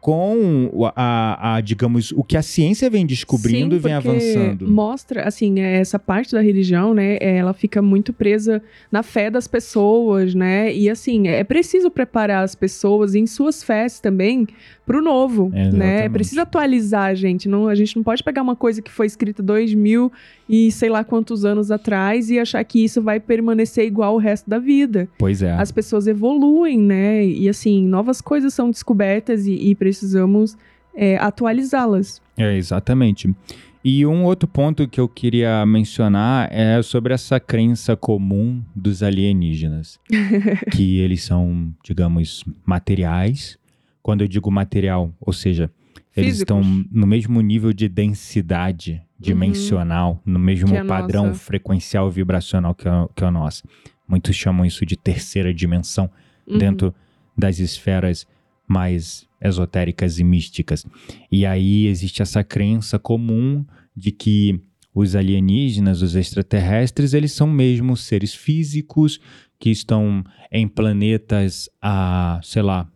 [0.00, 4.68] com o- a, a, digamos, o que a ciência vem descobrindo Sim, e vem avançando.
[4.68, 7.16] Mostra, assim, é, essa parte da religião, né?
[7.20, 10.72] é, Ela fica muito presa na fé das pessoas, né?
[10.72, 14.46] E assim, é preciso preparar as pessoas em suas fés também
[14.86, 16.04] pro novo, né?
[16.04, 17.48] É preciso atualizar a gente.
[17.48, 20.10] Não, a gente não pode pegar uma coisa que foi escrita dois mil
[20.48, 24.48] e sei lá quantos anos atrás e achar que isso vai permanecer igual o resto
[24.48, 25.06] da vida.
[25.18, 25.52] Pois é.
[25.52, 27.22] As pessoas evoluem, né?
[27.26, 30.56] E assim, novas coisas são descobertas e, e precisamos
[30.94, 32.20] é, atualizá-las.
[32.36, 33.34] É, exatamente.
[33.82, 39.98] E um outro ponto que eu queria mencionar é sobre essa crença comum dos alienígenas.
[40.72, 43.58] que eles são, digamos, materiais.
[44.02, 45.70] Quando eu digo material, ou seja,
[46.16, 46.40] eles Físicos.
[46.40, 51.40] estão no mesmo nível de densidade dimensional, no mesmo é padrão nossa.
[51.40, 53.62] frequencial vibracional que é, que é o nosso.
[54.06, 56.10] Muitos chamam isso de terceira dimensão
[56.46, 56.56] Uhum.
[56.56, 56.94] dentro
[57.36, 58.26] das esferas
[58.66, 60.84] mais esotéricas e místicas.
[61.30, 64.60] E aí existe essa crença comum de que
[64.94, 69.20] os alienígenas, os extraterrestres, eles são mesmo seres físicos
[69.58, 72.90] que estão em planetas a, sei lá,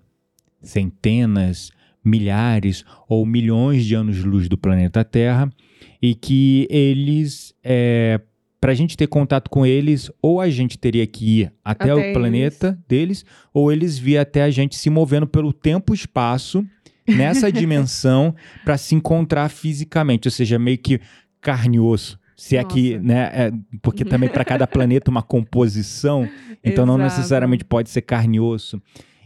[0.61, 1.71] centenas,
[2.05, 5.51] milhares ou milhões de anos-luz do planeta Terra
[6.01, 8.21] e que eles, é,
[8.63, 11.95] para a gente ter contato com eles, ou a gente teria que ir até, Até
[11.97, 12.13] o eles.
[12.13, 16.65] planeta deles, ou eles vir até a gente se movendo pelo tempo e espaço
[17.05, 18.33] nessa dimensão
[18.65, 21.01] para se encontrar fisicamente, ou seja, meio que
[21.41, 22.17] carne e osso.
[22.37, 23.31] Se é que, né?
[23.35, 26.29] é- porque também para cada planeta uma composição,
[26.63, 27.17] então não Exato.
[27.17, 28.81] necessariamente pode ser carne e osso.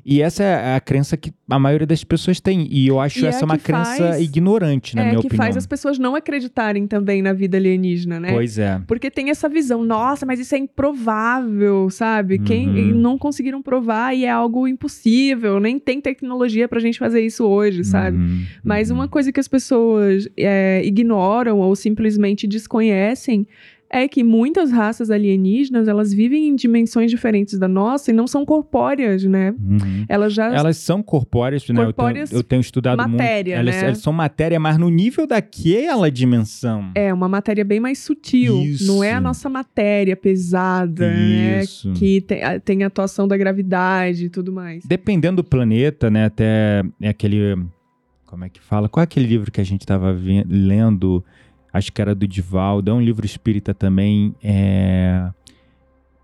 [0.08, 2.68] E essa é a crença que a maioria das pessoas tem.
[2.70, 5.26] E eu acho E é essa uma que crença faz- ignorante, na é minha que
[5.26, 5.44] opinião.
[5.44, 8.32] faz as pessoas não acreditarem também na vida alienígena, né?
[8.32, 8.80] Pois é.
[8.86, 12.38] Porque tem essa visão, nossa, mas isso é improvável, sabe?
[12.38, 12.98] Quem Uhum.
[13.00, 17.82] não conseguiram provar e é algo impossível, nem tem tecnologia pra gente fazer isso hoje,
[17.84, 18.16] sabe?
[18.16, 18.96] Uhum, Mas uhum.
[18.98, 23.46] uma coisa que as pessoas é, ignoram ou simplesmente desconhecem
[23.88, 28.44] é que muitas raças alienígenas, elas vivem em dimensões diferentes da nossa e não são
[28.44, 29.52] corpóreas, né?
[29.58, 30.04] Uhum.
[30.08, 31.82] Elas já Elas são corpóreas, né?
[31.84, 33.68] Eu tenho- eu, tenho, estudado matéria, muito.
[33.68, 33.86] Elas, né?
[33.88, 36.90] elas são matéria, mas no nível daquela dimensão.
[36.94, 38.86] é uma matéria bem mais sutil, Isso.
[38.86, 41.62] não é a nossa matéria pesada, né?
[41.62, 41.92] Isso.
[41.92, 44.84] Que tem, a- tem a atuação da gravidade e tudo mais.
[44.84, 46.24] Dependendo do planeta, né?
[46.26, 47.56] Até é aquele.
[48.26, 48.88] Como é que fala?
[48.88, 50.10] Qual é aquele livro que a gente estava
[50.48, 51.24] lendo?
[51.72, 52.90] Acho que era do Divaldo.
[52.90, 54.34] É um livro espírita também.
[54.42, 55.28] É.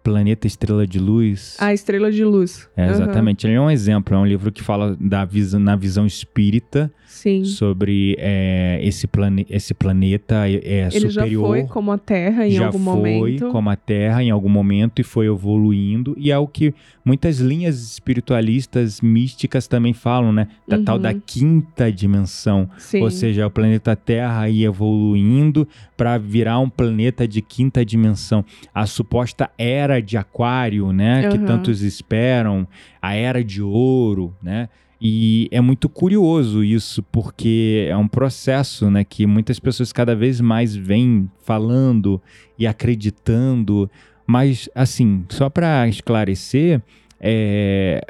[0.03, 1.57] Planeta Estrela de Luz.
[1.61, 2.69] A Estrela de Luz.
[2.77, 3.47] É, exatamente.
[3.47, 7.45] Ele é um exemplo, é um livro que fala da visão, na visão espírita Sim.
[7.45, 11.47] sobre é, esse, plane, esse planeta é, é Ele já superior.
[11.47, 13.49] foi como a Terra em já algum foi momento.
[13.51, 16.15] como a Terra em algum momento e foi evoluindo.
[16.19, 20.49] E é o que muitas linhas espiritualistas místicas também falam, né?
[20.67, 21.03] Da tal Uhum.
[21.03, 22.69] da quinta dimensão.
[22.79, 23.03] Sim.
[23.03, 28.45] Ou seja, o planeta Terra ia evoluindo para virar um planeta de quinta dimensão.
[28.75, 31.29] A suposta era de Aquário, né?
[31.29, 31.47] Que Aham.
[31.47, 32.67] tantos esperam,
[33.01, 34.69] a era de ouro, né?
[35.05, 40.41] E é muito curioso isso, porque é um processo né, que muitas pessoas cada vez
[40.41, 42.23] mais vêm falando
[42.57, 43.91] e acreditando.
[44.25, 46.81] Mas, assim, só para esclarecer,
[47.19, 48.01] é,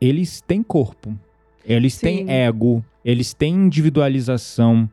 [0.00, 1.14] eles têm corpo,
[1.62, 2.30] eles têm Sim.
[2.30, 4.88] ego, eles têm individualização,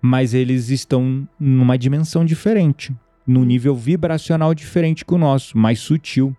[0.00, 2.94] mas eles estão numa dimensão diferente,
[3.26, 6.32] num nível vibracional diferente que o nosso, mais sutil.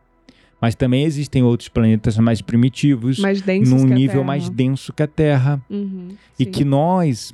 [0.59, 5.61] Mas também existem outros planetas mais primitivos, mais num nível mais denso que a Terra.
[5.69, 6.51] Uhum, E sim.
[6.51, 7.31] que nós,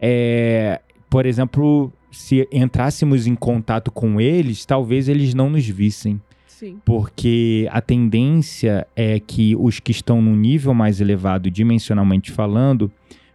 [0.00, 6.20] é, por exemplo, se entrássemos em contato com eles, talvez eles não nos vissem.
[6.46, 6.78] Sim.
[6.84, 12.90] Porque a tendência é que os que estão num nível mais elevado, dimensionalmente falando,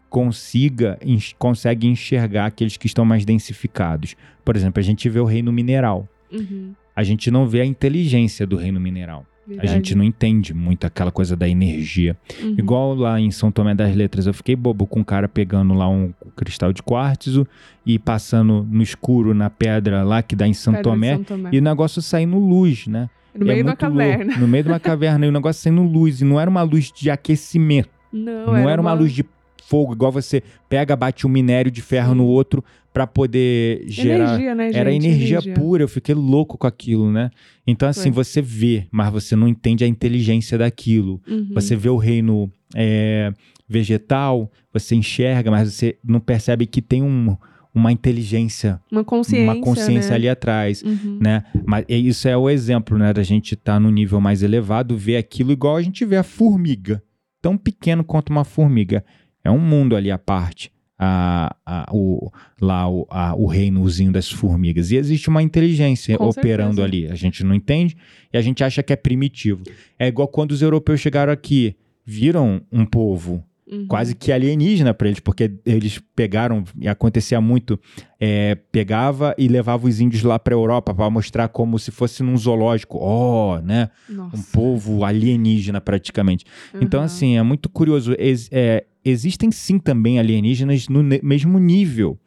[0.10, 4.15] consiga, enx- consegue enxergar aqueles que estão mais densificados.
[4.43, 6.08] Por exemplo, a gente vê o reino mineral.
[6.32, 9.25] Uhum, A gente não vê a inteligência do reino mineral.
[9.53, 9.71] A verdade.
[9.73, 12.15] gente não entende muito aquela coisa da energia.
[12.41, 12.55] Uhum.
[12.57, 15.87] Igual lá em São Tomé das Letras, eu fiquei bobo com um cara pegando lá
[15.89, 17.45] um cristal de quartzo
[17.85, 21.49] e passando no escuro na pedra lá que dá em São de Tomé São Tomé.
[21.51, 23.09] e o negócio saindo luz, né?
[23.33, 23.97] No E é meio da muito louco.
[23.99, 24.37] caverna.
[24.37, 26.21] No meio de uma caverna e o negócio saindo luz.
[26.21, 29.25] E não era uma luz de aquecimento, Não, não, era uma luz de
[29.71, 32.62] fogo, igual você pega, bate um minério de ferro no outro
[32.93, 34.34] pra poder gerar.
[34.34, 34.77] Energia, né, gente?
[34.77, 37.31] Era energia, pura, eu fiquei louco com aquilo, né?
[37.65, 38.23] Então, assim, Foi.
[38.25, 41.21] você vê, mas você não entende a inteligência daquilo.
[41.25, 41.51] Uhum.
[41.53, 43.31] Você vê o reino é,
[43.67, 47.38] vegetal, você enxerga, mas você não percebe que tem um,
[47.73, 50.15] uma inteligência, Uma consciência, uma consciência né?
[50.15, 51.17] ali atrás, Uhum.
[51.21, 51.45] né?
[51.65, 53.13] Mas isso é o exemplo, né?
[53.13, 57.01] Da gente estar no nível mais elevado, ver aquilo igual a gente vê a formiga.
[57.41, 59.03] Tão pequeno quanto uma formiga.
[59.43, 60.71] É um mundo ali à parte.
[61.04, 64.91] A, a- o, lá o, a- o reinozinho das formigas.
[64.91, 66.86] E existe uma inteligência Com operando certeza.
[67.08, 67.12] ali.
[67.12, 67.97] A gente não entende
[68.32, 69.63] e a gente acha que é primitivo.
[69.97, 71.75] É igual quando os europeus chegaram aqui,
[72.06, 73.88] viram um povo Uhum.
[73.88, 77.79] quase que alienígena para eles, porque eles pegaram, e acontecia muito,
[78.19, 82.36] é, pegava e levava os índios lá para Europa para mostrar como se fosse num
[82.38, 82.97] zoológico.
[83.01, 83.89] Oh, né?
[84.10, 84.36] Nossa.
[84.36, 86.43] Um povo alienígena praticamente.
[86.81, 87.05] Então, Uhum.
[87.05, 88.13] assim, é muito curioso.
[88.19, 92.19] Ex- é, existem sim também alienígenas no mesmo nível,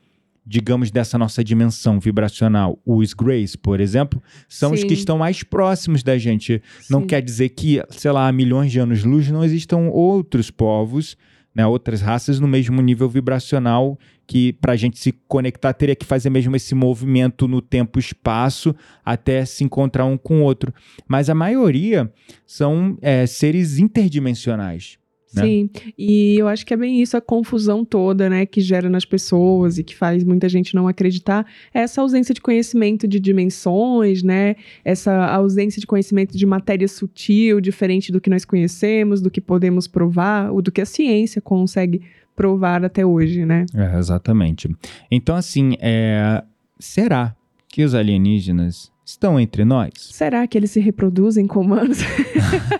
[0.46, 2.78] digamos, dessa nossa dimensão vibracional.
[2.86, 4.86] Os Greys, por exemplo, são os Sim.
[4.86, 6.62] que estão mais próximos da gente.
[6.88, 7.06] Não Sim.
[7.06, 11.16] quer dizer que, sei lá, há milhões de anos-luz não existam outros povos,
[11.54, 16.04] né, outras raças no mesmo nível vibracional que para a gente se conectar teria que
[16.04, 20.72] fazer mesmo esse movimento no tempo e espaço até se encontrar um com o outro.
[21.06, 22.12] Mas a maioria
[22.46, 24.98] são é, seres interdimensionais.
[25.34, 25.42] Né?
[25.42, 29.04] Sim, e eu acho que é bem isso, a confusão toda, né, que gera nas
[29.04, 34.22] pessoas e que faz muita gente não acreditar, é essa ausência de conhecimento de dimensões,
[34.22, 39.40] né, essa ausência de conhecimento de matéria sutil, diferente do que nós conhecemos, do que
[39.40, 42.02] podemos provar, ou do que a ciência consegue
[42.34, 43.64] provar até hoje, né?
[43.74, 44.68] É, exatamente.
[45.10, 46.42] Então, assim, é,
[46.78, 47.34] será
[47.68, 49.92] que os alienígenas estão entre nós?
[49.96, 51.98] Será que eles se reproduzem com humanos?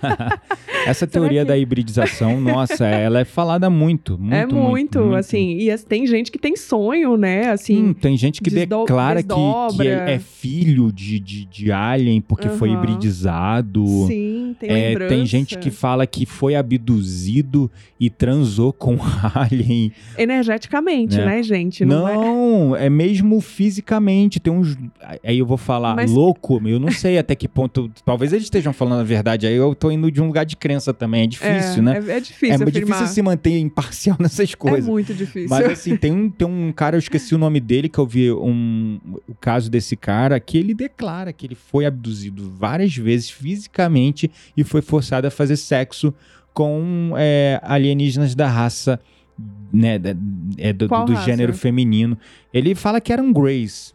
[0.86, 6.06] Essa teoria da hibridização, nossa, ela é falada muito, muito, é muito, assim, e tem
[6.06, 9.28] gente que tem sonho, né, assim, Sim, tem gente que declara que,
[9.76, 12.78] que é, é filho de, de, de alien porque foi Aham.
[12.78, 13.84] hibridizado.
[14.06, 15.14] sim, tem É, lembrança.
[15.14, 18.96] tem gente que fala que foi abduzido e transou com
[19.34, 19.92] alien.
[20.18, 21.24] Energeticamente, É.
[21.24, 21.84] né, gente?
[21.84, 22.14] Não, é...
[22.14, 24.38] Não, é mesmo fisicamente.
[24.40, 24.76] Tem uns.
[25.22, 27.90] Aí eu vou falar Mas- louco, eu não sei até que ponto.
[28.04, 29.46] Talvez eles estejam falando a verdade.
[29.46, 31.22] Aí eu tô indo de um lugar de crença também.
[31.24, 31.92] É difícil, é, né?
[32.08, 32.72] É, é difícil é afirmar.
[32.72, 34.86] difícil se manter imparcial nessas É coisas.
[34.88, 35.48] muito difícil.
[35.48, 38.32] Mas assim, tem um, tem um cara, eu esqueci o nome dele, que eu vi
[38.32, 44.30] um, o caso desse cara, que ele declara que ele foi abduzido várias vezes fisicamente
[44.56, 46.12] e foi forçado a fazer sexo
[46.52, 49.00] com é, alienígenas da raça,
[49.72, 50.14] né, da-
[50.56, 52.16] é, do, do gênero feminino.
[52.52, 53.92] Ele fala que eram Greys.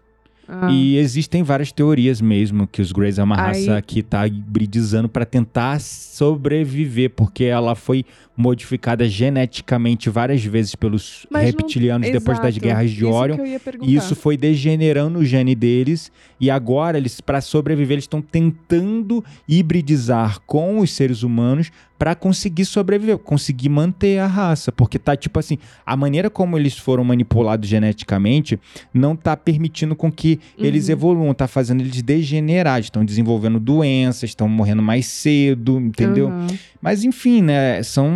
[0.52, 4.26] Ah, E existem várias teorias mesmo que os Greys é uma Aí- raça que tá
[4.26, 8.04] hibridizando para tentar sobreviver, porque ela foi
[8.40, 13.38] modificada geneticamente várias vezes pelos Mas não- reptilianos depois das guerras de isso Orion.
[13.84, 16.10] E isso foi degenerando o gene deles.
[16.40, 22.64] E agora, eles, para sobreviver, eles estão tentando hibridizar com os seres humanos para conseguir
[22.64, 24.72] sobreviver, conseguir manter a raça.
[24.72, 28.58] Porque tá tipo assim, a maneira como eles foram manipulados geneticamente
[28.94, 30.94] não tá permitindo com que eles Uhum.
[30.94, 36.30] evoluam, tá fazendo eles degenerar, estão desenvolvendo doenças, estão morrendo mais cedo, entendeu?
[36.30, 36.48] Aham.
[36.82, 37.84] Mas enfim, né?
[37.84, 38.10] São,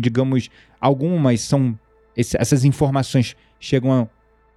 [0.00, 0.48] digamos,
[0.80, 1.78] algumas são.
[2.16, 4.08] esse- essas informações chegam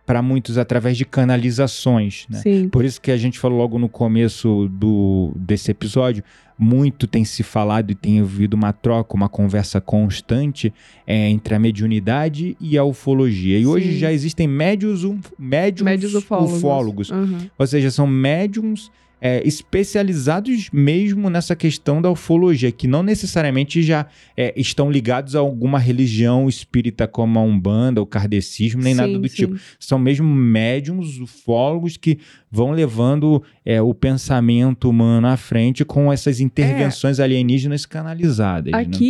[0.06, 2.40] para muitos através de canalizações, né?
[2.40, 2.70] Sim.
[2.70, 6.24] Por isso que a gente falou logo no começo do, desse episódio,
[6.58, 10.74] muito tem se falado e tem havido uma troca, uma conversa constante
[11.06, 13.58] é, entre a mediunidade e a ufologia.
[13.60, 14.00] E hoje Sim.
[14.00, 16.58] já existem médios, um, médiums Médios ufólogos.
[16.58, 17.12] ufólogos.
[17.12, 17.50] Aham.
[17.58, 18.92] Ou seja, são médiums
[19.22, 24.06] é, especializados mesmo nessa questão da ufologia, que não necessariamente já
[24.36, 29.22] é, estão ligados a alguma religião espírita como a Umbanda, o kardecismo, nem nada Sim,
[29.22, 29.36] do sim.
[29.36, 29.56] tipo.
[29.80, 32.20] São mesmo médiums, ufólogos que
[32.52, 38.72] vão levando é, o pensamento humano à frente com essas intervenções alienígenas canalizadas.
[38.72, 38.78] né?
[38.80, 39.06] Aqui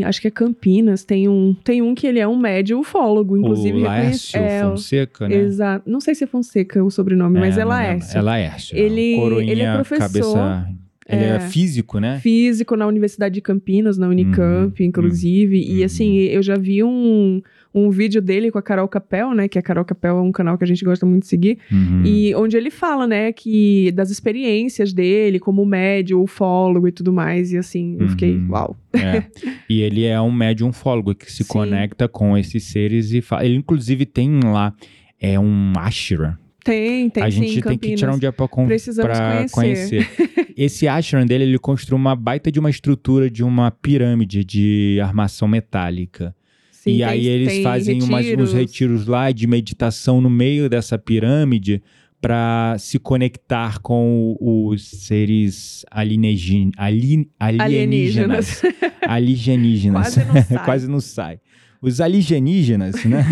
[0.00, 3.36] em, acho que é Campinas, tem um, tem um que ele é um médio ufólogo,
[3.36, 5.34] inclusive o Laércio é, Fonseca, né?
[5.36, 5.90] Exato.
[5.90, 7.70] Não sei se é Fonseca o sobrenome, mas é lembro.
[7.70, 8.18] Laércio.
[8.18, 8.76] É Laércio.
[8.78, 9.98] Ele- Coroinha, ele é professor,
[10.34, 10.68] Cabeça...
[11.08, 12.18] Ele é, é, físico, né?
[12.18, 15.56] Físico na Universidade de Campinas, na Unicamp, Uhum, inclusive.
[15.56, 15.76] uhum.
[15.76, 17.40] E assim, eu já vi um,
[17.72, 19.46] um vídeo dele com a Carol Capel, né?
[19.46, 21.58] Que a Carol Capel é um canal que a gente gosta muito de seguir.
[21.70, 22.02] Uhum.
[22.04, 27.52] E onde ele fala, né, que das experiências dele como médium, ufólogo e tudo mais.
[27.52, 28.50] E assim, eu fiquei, Uhum.
[28.50, 28.76] uau.
[28.92, 29.22] É.
[29.70, 31.48] E ele é um médium fólogo que se Sim.
[31.48, 33.44] conecta com esses seres e fala.
[33.44, 34.74] Ele, inclusive, tem lá
[35.20, 36.34] é um ashram.
[36.66, 37.98] Tem, tem a sim, gente em tem que Campinas.
[38.00, 39.50] tirar um dia pra, con conhecer.
[39.50, 40.08] conhecer.
[40.56, 45.46] Esse ashram dele, ele construiu uma baita de uma estrutura de uma pirâmide de armação
[45.46, 46.34] metálica.
[46.72, 50.98] Sim, e tem- aí eles fazem umas, uns retiros lá de meditação no meio dessa
[50.98, 51.82] pirâmide
[52.20, 58.62] para se conectar com os seres alienigi- alien- alienígenas.
[59.06, 60.14] Alienígenas.
[60.14, 60.64] Quase não sai.
[60.64, 61.40] Quase não sai.
[61.82, 63.22] Os alienígenas, né?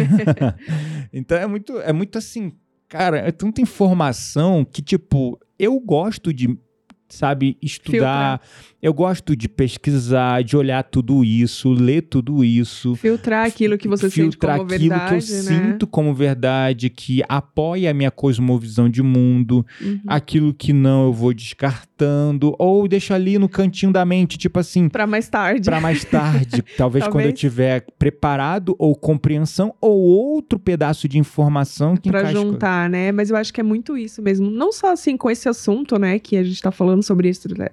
[1.12, 2.52] então é muito, é muito assim,
[2.94, 6.56] cara, é tanta informação que, tipo, eu gosto de,
[7.08, 8.40] sabe, estudar,
[8.84, 12.94] eu gosto de pesquisar, de olhar tudo isso, ler tudo isso.
[12.96, 15.42] Filtrar aquilo que você filtrar sente como aquilo verdade, que eu né?
[15.72, 20.00] sinto como verdade, que apoia a minha cosmovisão de mundo, Uhum.
[20.06, 24.88] aquilo que não eu vou descartando, ou deixo ali no cantinho da mente, tipo assim,
[24.88, 25.64] Pra mais tarde.
[25.70, 27.40] Pra mais tarde, talvez, quando eu Talvez.
[27.40, 33.12] tiver preparado ou compreensão ou outro pedaço de informação que com- juntar, né?
[33.12, 34.50] Mas eu acho que é muito isso mesmo.
[34.50, 36.18] Não só assim com esse assunto, né?
[36.18, 37.30] Que a gente tá falando sobre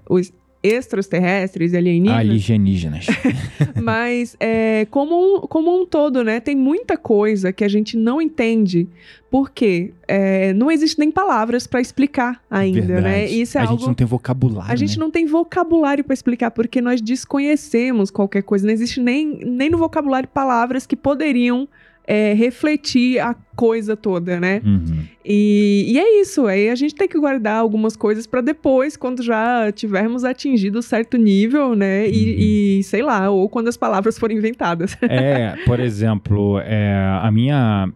[0.09, 0.31] os
[0.63, 2.19] extraterrestres alienígenas.
[2.19, 3.05] alienígenas.
[3.81, 6.39] mas é, como, um, como um todo, né?
[6.39, 8.87] Tem muita coisa que a gente não entende.
[9.29, 12.85] Porque é, não existe nem palavras pra explicar ainda, né?
[12.85, 13.41] Verdade.
[13.41, 14.71] Isso é a algo gente não tem vocabulário.
[14.73, 15.05] A gente né?
[15.05, 18.65] não tem vocabulário para explicar, porque nós desconhecemos qualquer coisa.
[18.65, 21.67] Não existe nem, nem no vocabulário palavras que poderiam
[22.05, 24.61] é, refletir a coisa toda, né?
[24.65, 25.03] Uhum.
[25.23, 26.47] E, e é isso.
[26.47, 31.17] Aí a gente tem que guardar algumas coisas para depois, quando já tivermos atingido certo
[31.17, 32.05] nível, né?
[32.05, 32.11] Uhum.
[32.11, 34.97] E, e, sei lá, ou quando as palavras forem inventadas.
[35.13, 37.91] É, por exemplo, é, a, minha,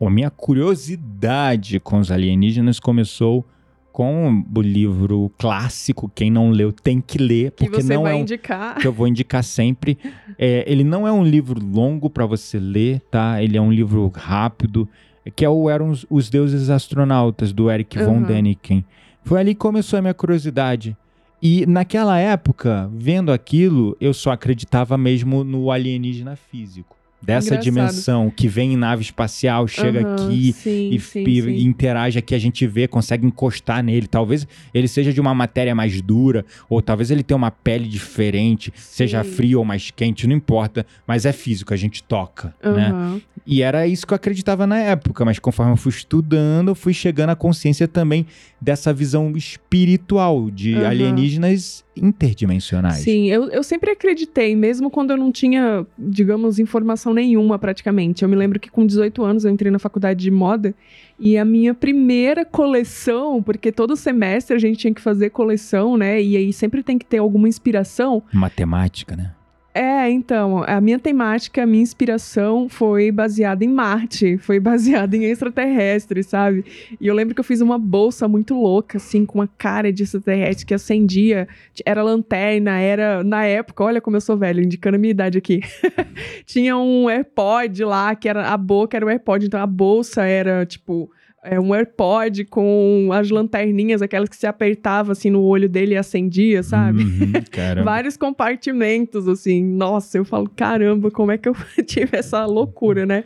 [0.00, 3.44] a minha curiosidade com os alienígenas começou
[3.92, 6.10] com o livro clássico.
[6.14, 8.78] Quem não leu tem que ler, Que porque você não vai é um, indicar.
[8.78, 9.98] que eu vou indicar sempre.
[10.38, 13.42] É, ele não é um livro longo para você ler, tá?
[13.42, 14.88] Ele é um livro rápido,
[15.36, 18.22] que é o Eram os, os Deuses Astronautas, do Eric von Uhum.
[18.22, 18.84] Däniken.
[19.24, 20.96] Foi ali que começou a minha curiosidade.
[21.40, 26.96] E naquela época, vendo aquilo, eu só acreditava mesmo no alienígena físico.
[27.22, 27.62] Dessa Engraçado.
[27.62, 31.62] dimensão que vem em nave espacial, chega Aham, aqui, sim, e, sim, e sim.
[31.64, 34.08] interage aqui, a gente vê, consegue encostar nele.
[34.08, 38.72] Talvez ele seja de uma matéria mais dura, ou talvez ele tenha uma pele diferente,
[38.74, 40.84] seja frio ou mais quente, não importa.
[41.06, 42.88] Mas é físico, a gente toca, né?
[42.90, 43.20] Aham.
[43.46, 46.92] E era isso que eu acreditava na época, mas conforme eu fui estudando, eu fui
[46.92, 48.26] chegando à consciência também
[48.60, 50.86] dessa visão espiritual de Aham.
[50.88, 52.98] alienígenas interdimensionais.
[52.98, 58.22] Sim, eu, eu sempre acreditei, mesmo quando eu não tinha, digamos, informação nenhuma praticamente.
[58.22, 60.74] Eu me lembro que com 18 anos eu entrei na faculdade de moda
[61.18, 66.20] e a minha primeira coleção, porque todo semestre a gente tinha que fazer coleção, né?
[66.20, 68.22] E aí sempre tem que ter alguma inspiração.
[68.32, 69.32] Matemática, né?
[69.74, 75.24] É, então, a minha temática, a minha inspiração foi baseada em Marte, foi baseada em
[75.24, 76.64] extraterrestres, sabe?
[77.00, 80.02] E eu lembro que eu fiz uma bolsa muito louca, assim, com uma cara de
[80.02, 81.48] extraterrestre que acendia,
[81.86, 85.60] era lanterna, era, na época, olha como eu sou velho, indicando a minha idade aqui.
[86.44, 90.66] Tinha um AirPod lá, que era, a boca era o AirPod, então a bolsa era,
[90.66, 91.10] tipo
[91.44, 95.96] é, um AirPod com as lanterninhas, aquelas que se apertava assim no olho dele e
[95.96, 97.02] acendia, sabe?
[97.02, 97.32] Uhum,
[97.84, 99.64] Vários compartimentos, assim.
[99.64, 103.24] Nossa, eu falo, caramba, como é que eu tive essa loucura, né?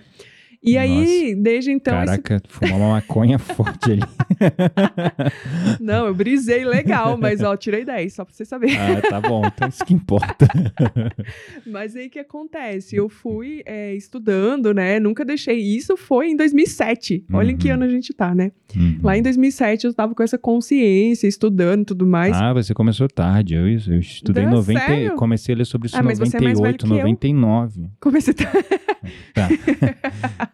[0.66, 0.84] E Nossa.
[0.84, 1.94] aí, desde então.
[1.94, 2.44] Caraca, esse...
[2.48, 4.02] fumar uma maconha forte ali.
[5.78, 8.76] Não, eu brisei legal, mas ó, tirei 10, só pra você saber.
[8.76, 10.48] Ah, tá bom, então isso que importa.
[11.64, 12.96] mas aí o que acontece?
[12.96, 14.98] Eu fui é, estudando, né?
[14.98, 15.56] Nunca deixei.
[15.60, 17.24] Isso foi em 2007.
[17.32, 17.54] Olha uhum.
[17.54, 18.50] em que ano a gente tá, né?
[18.74, 18.98] Uhum.
[19.04, 22.36] Lá em 2007 eu tava com essa consciência, estudando e tudo mais.
[22.36, 23.54] Ah, você começou tarde.
[23.54, 24.80] Eu, eu estudei em 90.
[24.80, 25.14] Sério?
[25.14, 27.88] Comecei a ler sobre isso em ah, 98, é 99.
[28.00, 28.66] Comecei tarde.
[29.32, 29.48] Tá.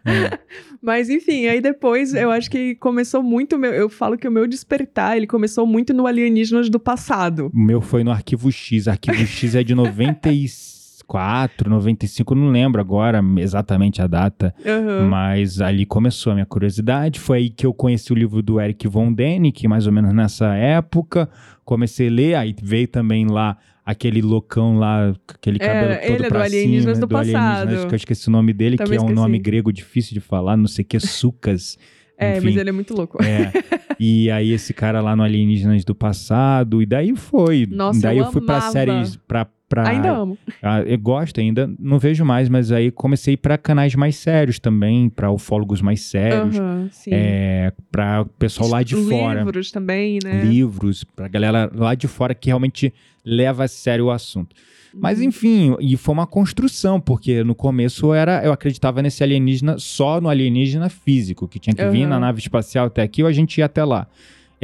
[0.81, 3.57] Mas enfim, aí depois eu acho que começou muito.
[3.57, 7.49] Meu, eu falo que o meu despertar, ele começou muito no Alienígenas do passado.
[7.53, 8.87] O meu foi no Arquivo X.
[8.87, 14.53] Arquivo X é de 94, 95, não lembro agora exatamente a data.
[14.65, 15.07] Uhum.
[15.07, 17.19] Mas ali começou a minha curiosidade.
[17.19, 20.53] Foi aí que eu conheci o livro do Eric Von Däniken, mais ou menos nessa
[20.55, 21.29] época.
[21.63, 26.25] Comecei a ler, aí veio também lá aquele loucão lá, aquele cabelo é, todo ele
[26.25, 27.87] é pra do Alienígenas do, do passado.
[27.87, 29.15] que eu esqueci o nome dele, Também que é um esqueci.
[29.21, 31.77] nome grego difícil de falar, não sei o que, Sucas.
[32.15, 33.17] É, Enfim, mas ele é muito louco.
[33.23, 33.51] É.
[33.99, 37.65] E aí esse cara lá no Alienígenas do passado, e daí foi.
[37.69, 39.47] Nossa, daí eu, eu fui para séries, pra,
[39.81, 40.37] Ainda amo.
[40.85, 45.31] Eu gosto ainda, não vejo mais, mas aí comecei para canais mais sérios também, para
[45.31, 49.39] ufólogos mais sérios, uhum, é, para pessoal lá de Livros fora.
[49.39, 50.43] Livros também, né?
[50.43, 52.93] Livros, pra galera lá de fora que realmente
[53.25, 54.55] leva a sério o assunto.
[54.93, 55.25] Mas uhum.
[55.25, 60.29] enfim, e foi uma construção, porque no começo era eu acreditava nesse alienígena só no
[60.29, 61.91] alienígena físico, que tinha que uhum.
[61.91, 64.07] vir na nave espacial até aqui ou a gente ia até lá.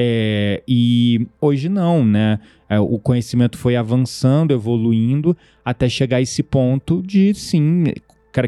[0.01, 2.39] É, e hoje não, né?
[2.69, 5.35] É, o conhecimento foi avançando, evoluindo,
[5.65, 7.83] até chegar a esse ponto de sim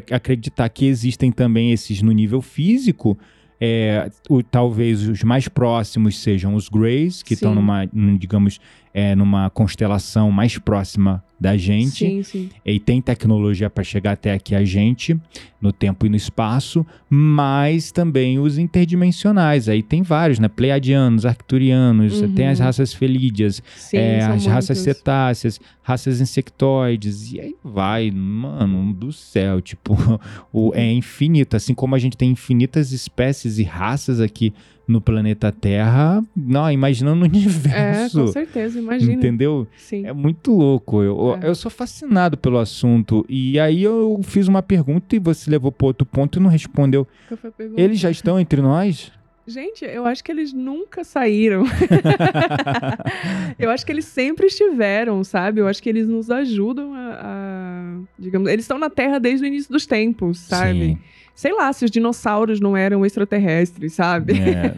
[0.09, 3.17] acreditar que existem também esses no nível físico.
[3.59, 7.85] É, o, talvez os mais próximos sejam os Greys, que estão numa,
[8.17, 8.57] digamos,
[8.93, 12.05] é, numa constelação mais próxima da gente.
[12.05, 12.49] Sim, sim.
[12.63, 15.19] E tem tecnologia para chegar até aqui a gente,
[15.59, 19.67] no tempo e no espaço, mas também os interdimensionais.
[19.67, 20.47] Aí tem vários, né?
[20.47, 22.35] Pleiadianos, arcturianos, uhum.
[22.35, 24.45] tem as raças felídeas, sim, é, as muitos.
[24.45, 29.97] raças cetáceas, raças insectoides, e aí vai, mano, do céu, tipo,
[30.53, 31.57] o, é infinito.
[31.57, 34.53] Assim como a gente tem infinitas espécies e raças aqui
[34.91, 38.19] no planeta Terra, não, imaginando no universo.
[38.19, 39.13] É, com certeza, imagina.
[39.13, 39.67] Entendeu?
[39.77, 40.05] Sim.
[40.05, 41.01] É muito louco.
[41.01, 41.47] Eu, é.
[41.47, 43.25] eu sou fascinado pelo assunto.
[43.27, 47.07] E aí eu fiz uma pergunta e você levou para outro ponto e não respondeu.
[47.75, 49.11] Eles já estão entre nós?
[49.47, 51.63] Gente, eu acho que eles nunca saíram.
[53.57, 55.59] eu acho que eles sempre estiveram, sabe?
[55.59, 57.19] Eu acho que eles nos ajudam a.
[57.21, 60.89] a digamos, eles estão na Terra desde o início dos tempos, sabe?
[60.89, 60.97] Sim
[61.41, 64.33] sei lá, se os dinossauros não eram extraterrestres, sabe?
[64.33, 64.75] É,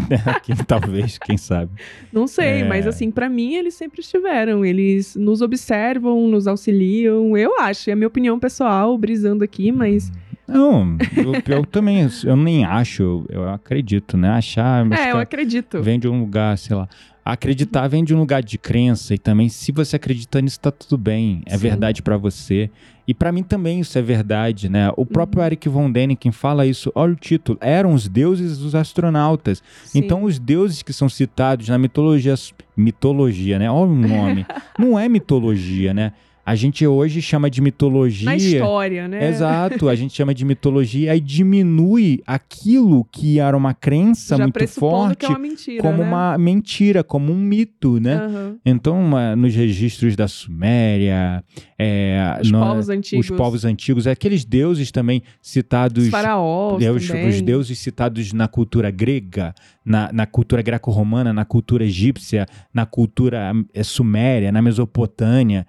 [0.66, 1.72] talvez, quem sabe.
[2.10, 2.64] Não sei, é.
[2.64, 4.64] mas assim, para mim eles sempre estiveram.
[4.64, 7.36] Eles nos observam, nos auxiliam.
[7.36, 10.10] Eu acho, é a minha opinião pessoal, brisando aqui, mas.
[10.48, 14.30] Não, eu, eu também, eu nem acho, eu, eu acredito, né?
[14.30, 14.90] Achar.
[14.92, 15.82] É, eu acredito.
[15.82, 16.88] Vem de um lugar, sei lá.
[17.26, 20.96] Acreditar vem de um lugar de crença e também se você acredita nisso tá tudo
[20.96, 21.58] bem, é Sim.
[21.58, 22.70] verdade para você.
[23.04, 24.92] E para mim também isso é verdade, né?
[24.96, 25.46] O próprio uhum.
[25.46, 29.60] Eric von Däniken fala isso, olha o título, eram os deuses dos astronautas.
[29.84, 29.98] Sim.
[29.98, 32.36] Então os deuses que são citados na mitologia,
[32.76, 33.68] mitologia, né?
[33.68, 34.46] Olha o nome.
[34.78, 36.12] Não é mitologia, né?
[36.46, 38.24] A gente hoje chama de mitologia.
[38.24, 39.28] Na história, né?
[39.28, 44.68] Exato, a gente chama de mitologia e diminui aquilo que era uma crença Já muito
[44.68, 46.04] forte é uma mentira, como né?
[46.04, 48.24] uma mentira, como um mito, né?
[48.24, 48.58] Uhum.
[48.64, 51.42] Então, uma, nos registros da Suméria,
[51.76, 53.28] é, os, no, povos antigos.
[53.28, 56.04] os povos antigos, aqueles deuses também citados.
[56.04, 56.78] Os faraós.
[56.78, 59.52] Deus, os deuses citados na cultura grega,
[59.84, 65.66] na, na cultura greco-romana, na cultura egípcia, na cultura é, suméria, na Mesopotâmia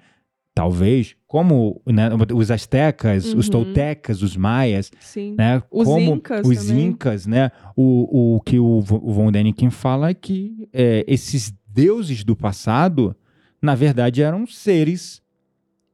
[0.58, 3.40] talvez, como né, os astecas, uhum.
[3.40, 5.36] os toltecas, os maias, Sim.
[5.38, 6.86] né, os como incas os também.
[6.86, 12.24] incas, né, o, o que o, o Von Däniken fala é que é, esses deuses
[12.24, 13.16] do passado,
[13.62, 15.22] na verdade, eram seres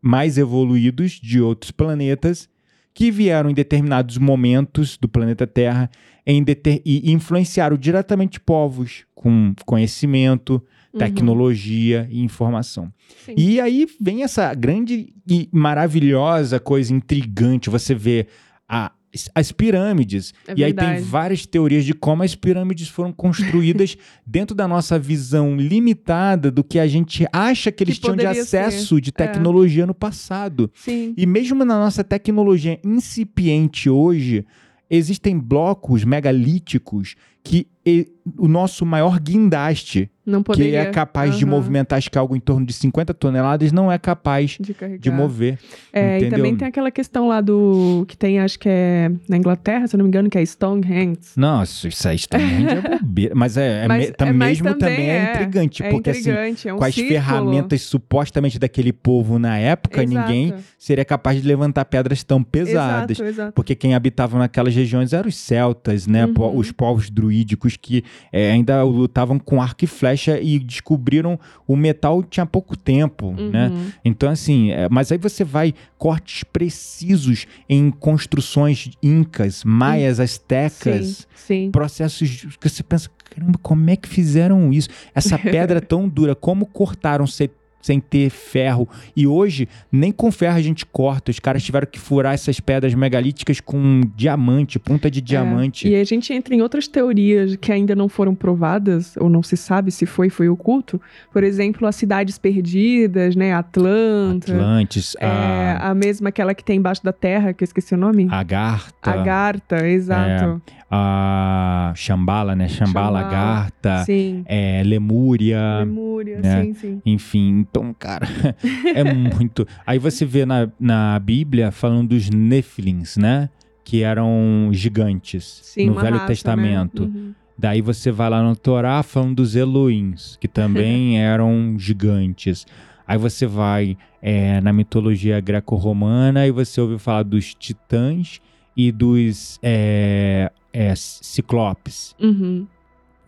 [0.01, 2.47] mais evoluídos de outros planetas
[2.93, 5.89] que vieram em determinados momentos do planeta Terra
[6.25, 6.41] em
[6.85, 10.63] e influenciaram diretamente povos com conhecimento,
[10.93, 10.99] Uhum.
[10.99, 12.91] tecnologia e informação.
[13.25, 13.33] Sim.
[13.35, 17.69] E aí vem essa grande e maravilhosa coisa intrigante.
[17.69, 18.27] Você vê
[18.69, 18.91] a-
[19.35, 20.33] as pirâmides.
[20.47, 24.97] É e aí tem várias teorias de como as pirâmides foram construídas dentro da nossa
[24.97, 29.13] visão limitada do que a gente acha que eles Que tinham de acesso de É.
[29.13, 30.69] tecnologia no passado.
[30.75, 31.13] Sim.
[31.17, 34.45] E mesmo na nossa tecnologia incipiente hoje,
[34.89, 41.51] existem blocos megalíticos que e- o nosso maior guindaste, Não que é capaz de Aham.
[41.51, 45.59] movimentar acho que algo em torno de 50 toneladas, não é capaz de de mover.
[45.91, 46.37] É, e entendeu?
[46.37, 48.05] também tem aquela questão lá do.
[48.07, 51.19] que tem, acho que é na Inglaterra, se eu não me engano, que é Stonehenge.
[51.35, 53.35] Nossa, isso aí também é bobeira.
[53.35, 55.31] Mas é, é Mas- é, mas mesmo também, também é, é.
[55.33, 57.13] intrigante, é porque assim, intrigante, é um com as círculo.
[57.13, 60.17] ferramentas supostamente daquele povo na época, Exato.
[60.31, 63.17] ninguém seria capaz de levantar pedras tão pesadas.
[63.19, 63.51] Exato, exato.
[63.53, 66.25] Porque quem habitava naquelas regiões eram os celtas, né?
[66.25, 66.55] Uhum.
[66.57, 72.21] Os povos druídicos que é, ainda lutavam com arco e flecha e descobriram o metal
[72.23, 73.69] tinha pouco tempo, né?
[73.69, 73.91] Uhum.
[74.05, 81.65] Então, assim, é, mas aí você vai cortes precisos em construções incas, maias, astecas, Sim,
[81.65, 81.71] sim.
[81.71, 84.89] processos que você pensa, caramba, como é que fizeram isso?
[85.15, 87.49] Essa pedra é tão dura, como cortaram sem,
[87.83, 88.89] sem ter ferro?
[89.15, 91.29] E hoje, nem com ferro a gente corta.
[91.29, 95.87] Os caras tiveram que furar essas pedras megalíticas com diamante, ponta de diamante.
[95.87, 99.43] É, E a gente entra em outras teorias que ainda não foram provadas, ou não
[99.43, 100.99] se sabe se foi, foi oculto.
[101.31, 103.53] Por exemplo, as cidades perdidas, né?
[103.53, 104.53] Atlanta.
[104.53, 107.97] Atlantes, É, a, a mesma aquela que tem embaixo da terra, que eu esqueci o
[107.97, 108.27] nome.
[108.31, 110.61] Agartha, Agartha, exato.
[110.95, 112.67] A Shambhala, né?
[112.67, 114.43] Shambhala, Shambhala, Agartha, Sim.
[114.45, 115.79] é, Lemúria.
[115.79, 116.61] Lemúria, né?
[116.65, 117.01] sim, sim.
[117.03, 118.27] Enfim, então, cara,
[118.93, 119.67] é muito.
[119.87, 123.49] Aí você vê na, na Bíblia falando dos Nephilims, né?
[123.83, 126.27] Que eram gigantes Sim, no Velho raça, né?
[126.27, 127.03] Testamento.
[127.03, 127.33] Uhum.
[127.57, 132.67] Daí você vai lá no Torá falando dos Elohims, que também eram gigantes.
[133.07, 138.39] Aí você vai é, na mitologia greco-romana e você ouve falar dos titãs
[138.75, 142.15] e dos é, é, ciclopes.
[142.19, 142.67] Uhum.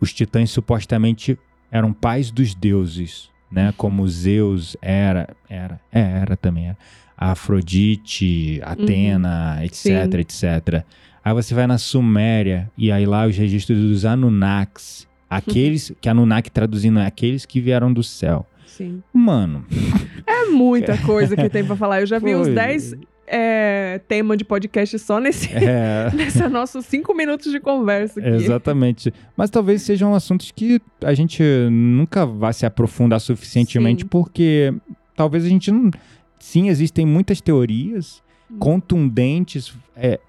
[0.00, 1.38] Os titãs supostamente
[1.70, 3.72] eram pais dos deuses, né?
[3.76, 6.78] Como Zeus era, era, é, era também era.
[7.16, 10.18] Afrodite, Atena, etc, Sim.
[10.18, 10.84] etc.
[11.24, 16.50] Aí você vai na Suméria e aí lá os registros dos Anunnakis, aqueles que Anunnaki
[16.50, 18.46] traduzindo é aqueles que vieram do céu.
[18.66, 19.02] Sim.
[19.14, 19.64] Mano,
[20.26, 22.00] É muita coisa que tem pra falar.
[22.00, 22.54] Eu já vi uns Foi.
[22.54, 22.94] 10
[23.26, 28.28] é, temas de podcast só nesse, é, nessa nossos 5 minutos de conversa aqui.
[28.28, 29.12] Exatamente.
[29.36, 34.08] Mas talvez sejam assuntos que a gente nunca vai se aprofundar suficientemente, Sim.
[34.08, 34.72] porque
[35.14, 35.90] talvez a gente não.
[36.38, 38.58] Sim, existem muitas teorias Hum.
[38.60, 40.20] contundentes, é,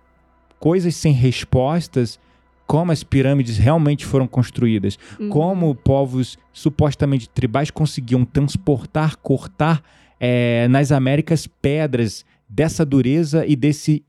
[0.59, 2.19] coisas sem respostas,
[2.65, 5.29] como as pirâmides realmente foram construídas, Uhum.
[5.29, 9.83] como povos supostamente tribais conseguiam transportar, cortar
[10.19, 14.05] é, nas Américas pedras dessa dureza e desse.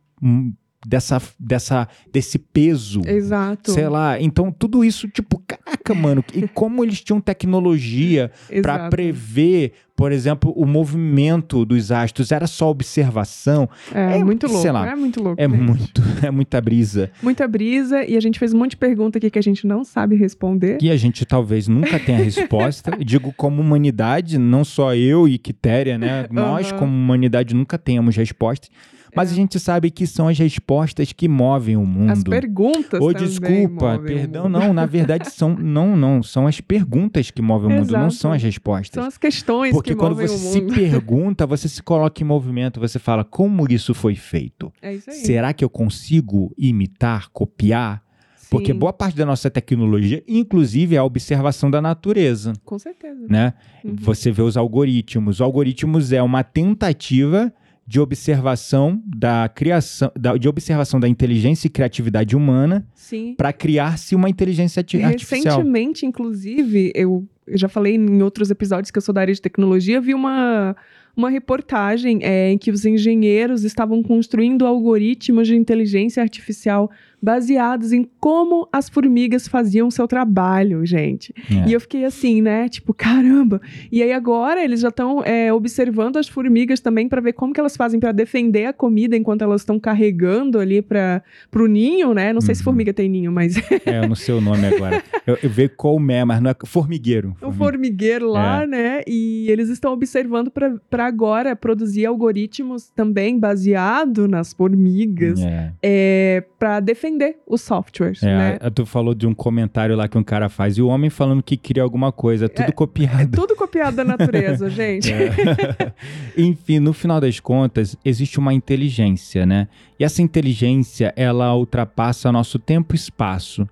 [0.88, 3.02] Dessa, dessa, desse peso.
[3.06, 3.72] Exato.
[3.72, 8.88] Sei lá, então tudo isso, tipo, caraca, mano, e como eles tinham tecnologia Exato.
[8.88, 14.72] prever, por exemplo, o movimento dos astros, era só observação, É, é, muito louco.
[14.72, 15.38] lá, é muito louco.
[15.38, 15.60] é gente.
[15.60, 17.10] muito, é muita brisa.
[17.22, 19.84] Muita brisa e a gente fez um monte de pergunta aqui que a gente não
[19.84, 20.78] sabe responder.
[20.80, 22.96] E a gente talvez nunca tenha resposta.
[23.04, 26.26] Digo como humanidade, não só eu e Quitéria, né?
[26.30, 26.78] Nós, Aham.
[26.78, 28.70] como humanidade, nunca tenhamos respostas.
[29.14, 29.32] Mas É.
[29.32, 32.10] a gente sabe que são as respostas que movem o mundo.
[32.12, 37.40] As perguntas também desculpa, perdão, não, na verdade são, não, não, são as perguntas que
[37.42, 38.14] movem o mundo, não Exato.
[38.14, 38.94] são as respostas.
[38.94, 40.74] São as questões Porque que quando movem você o se mundo.
[40.76, 44.72] pergunta, você se coloca em movimento, você fala, como isso foi feito?
[44.82, 45.16] É isso aí.
[45.16, 48.02] Será que eu consigo imitar, copiar?
[48.50, 53.26] Porque Sim, boa parte da nossa tecnologia, inclusive, é a observação da natureza, Com certeza.
[53.28, 53.52] né?
[53.84, 53.94] Uhum.
[53.96, 55.40] Você vê os algoritmos.
[55.40, 57.52] O algoritmos é uma tentativa
[57.90, 62.86] de observação da criação, da- de observação da inteligência e criatividade humana
[63.34, 65.56] para criar-se uma inteligência arti- artificial.
[65.56, 69.40] Recentemente, inclusive, eu, eu já falei em outros episódios que eu sou da área de
[69.40, 70.76] tecnologia, vi uma,
[71.18, 76.88] uma reportagem é, em que os engenheiros estavam construindo algoritmos de inteligência artificial
[77.20, 81.34] baseados em como as formigas faziam seu trabalho, gente.
[81.50, 81.68] É.
[81.68, 82.68] E eu fiquei assim, né?
[82.68, 83.60] Tipo, caramba.
[83.90, 87.76] E aí agora eles já estão observando as formigas também para ver como que elas
[87.76, 92.32] fazem para defender a comida enquanto elas estão carregando ali para pro ninho, né?
[92.32, 92.64] Não sei se Uhum.
[92.66, 95.02] formiga tem ninho, mas É, eu não sei o nome agora.
[95.26, 97.36] Eu, eu vejo colmé, mas não é formigueiro.
[97.42, 98.66] um formigueiro lá, É.
[98.68, 99.00] né?
[99.08, 105.72] E eles estão observando para agora produzir algoritmos também baseado nas formigas É.
[105.82, 108.58] é, para defender os softwares, É, né?
[108.74, 111.56] tu falou de um comentário lá que um cara faz e o homem falando que
[111.56, 113.30] cria alguma coisa, é tudo copiado.
[113.36, 115.10] Tudo copiado da natureza, gente.
[115.12, 115.92] É.
[116.36, 119.68] Enfim, no final das contas, existe uma inteligência, né?
[119.98, 123.68] E essa inteligência, ela ultrapassa nosso tempo e espaço.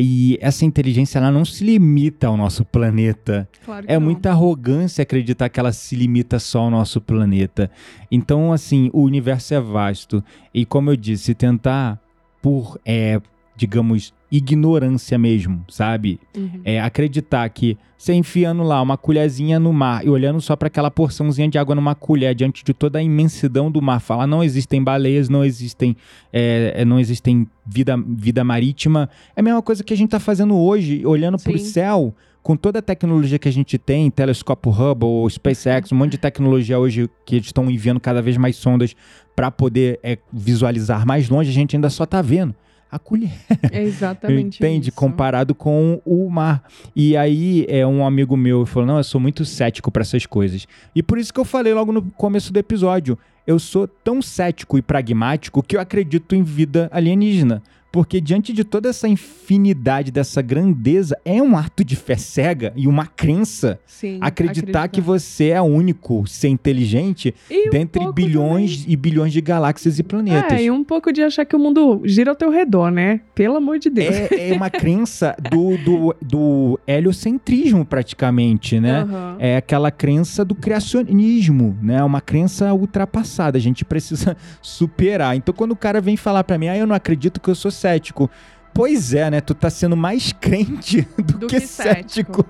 [0.00, 3.48] E essa inteligência, ela não se limita ao nosso planeta.
[3.64, 4.00] Claro É não.
[4.00, 7.68] muita arrogância acreditar que ela se limita só ao nosso planeta.
[8.08, 10.22] Então, assim, o universo é vasto.
[10.54, 12.00] E como eu disse, tentar
[12.40, 13.20] por, é,
[13.56, 16.20] digamos, ignorância mesmo, sabe?
[16.36, 16.60] Uhum.
[16.64, 20.90] É acreditar que você enfiando lá uma colherzinha no mar e olhando só para aquela
[20.90, 24.82] porçãozinha de água numa colher diante de toda a imensidão do mar, falar não existem
[24.82, 25.96] baleias, não existem,
[26.32, 30.20] é, é, não existem vida, vida marítima, é a mesma coisa que a gente tá
[30.20, 31.64] fazendo hoje, olhando pro Sim.
[31.64, 32.14] céu.
[32.40, 36.78] Com toda a tecnologia que a gente tem, telescópio Hubble, SpaceX, um monte de tecnologia
[36.78, 38.96] hoje que eles estão enviando cada vez mais sondas
[39.36, 42.54] para poder é, visualizar mais longe, a gente ainda só tá vendo
[42.90, 43.32] a colher.
[43.70, 44.88] É exatamente Entende?
[44.88, 44.96] isso.
[44.96, 46.64] Comparado com o mar.
[46.94, 50.66] E aí, é um amigo meu falou: Não, eu sou muito cético para essas coisas.
[50.94, 54.76] E por isso que eu falei logo no começo do episódio: eu sou tão cético
[54.76, 57.62] e pragmático que eu acredito em vida alienígena.
[57.90, 62.86] Porque diante de toda essa infinidade, dessa grandeza, é um ato de fé cega e
[62.86, 68.84] uma crença Sim, acreditar, que você é único, ser inteligente, E um dentre pouco bilhões
[68.86, 70.58] e bilhões de galáxias e planetas.
[70.58, 73.20] É, e um pouco de achar que o mundo gira ao teu redor, né?
[73.34, 74.14] Pelo amor de Deus.
[74.14, 79.00] É, é uma crença do, do, do heliocentrismo, praticamente, né?
[79.00, 79.36] Aham.
[79.38, 82.02] É aquela crença do criacionismo, né?
[82.02, 83.56] Uma crença ultrapassada.
[83.56, 85.36] A gente precisa superar.
[85.36, 87.70] Então, quando o cara vem falar pra mim, ah, eu não acredito que eu sou
[87.78, 88.30] cético.
[88.74, 89.40] Pois é, né?
[89.40, 92.44] Tu tá sendo mais crente do, Do que, que cético.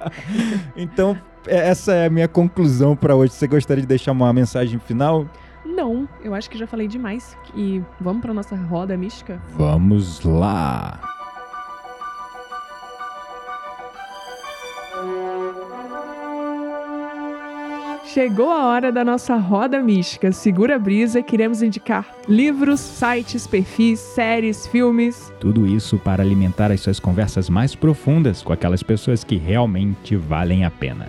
[0.76, 3.32] então, é- essa é a minha conclusão pra hoje.
[3.32, 5.26] Você gostaria de deixar uma mensagem final?
[5.64, 7.36] Não, eu acho que já falei demais.
[7.54, 9.40] E vamos pra nossa roda mística?
[9.56, 10.98] Vamos lá.
[18.12, 20.32] Chegou a hora da nossa roda mística.
[20.32, 25.32] Segura a brisa, queremos indicar livros, sites, perfis, séries, filmes.
[25.38, 30.64] Tudo isso para alimentar as suas conversas mais profundas com aquelas pessoas que realmente valem
[30.64, 31.06] a pena.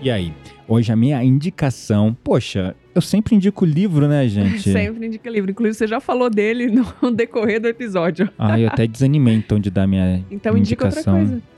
[0.00, 0.32] E aí,
[0.68, 4.70] hoje a minha indicação, poxa, eu sempre indico livro, né, gente?
[4.70, 5.50] Sempre indica livro.
[5.50, 6.68] Inclusive, você já falou dele
[7.02, 8.30] no decorrer do episódio.
[8.38, 11.26] Ah, eu até desanimei então de dar minha Então indica outra indicação.
[11.26, 11.57] coisa.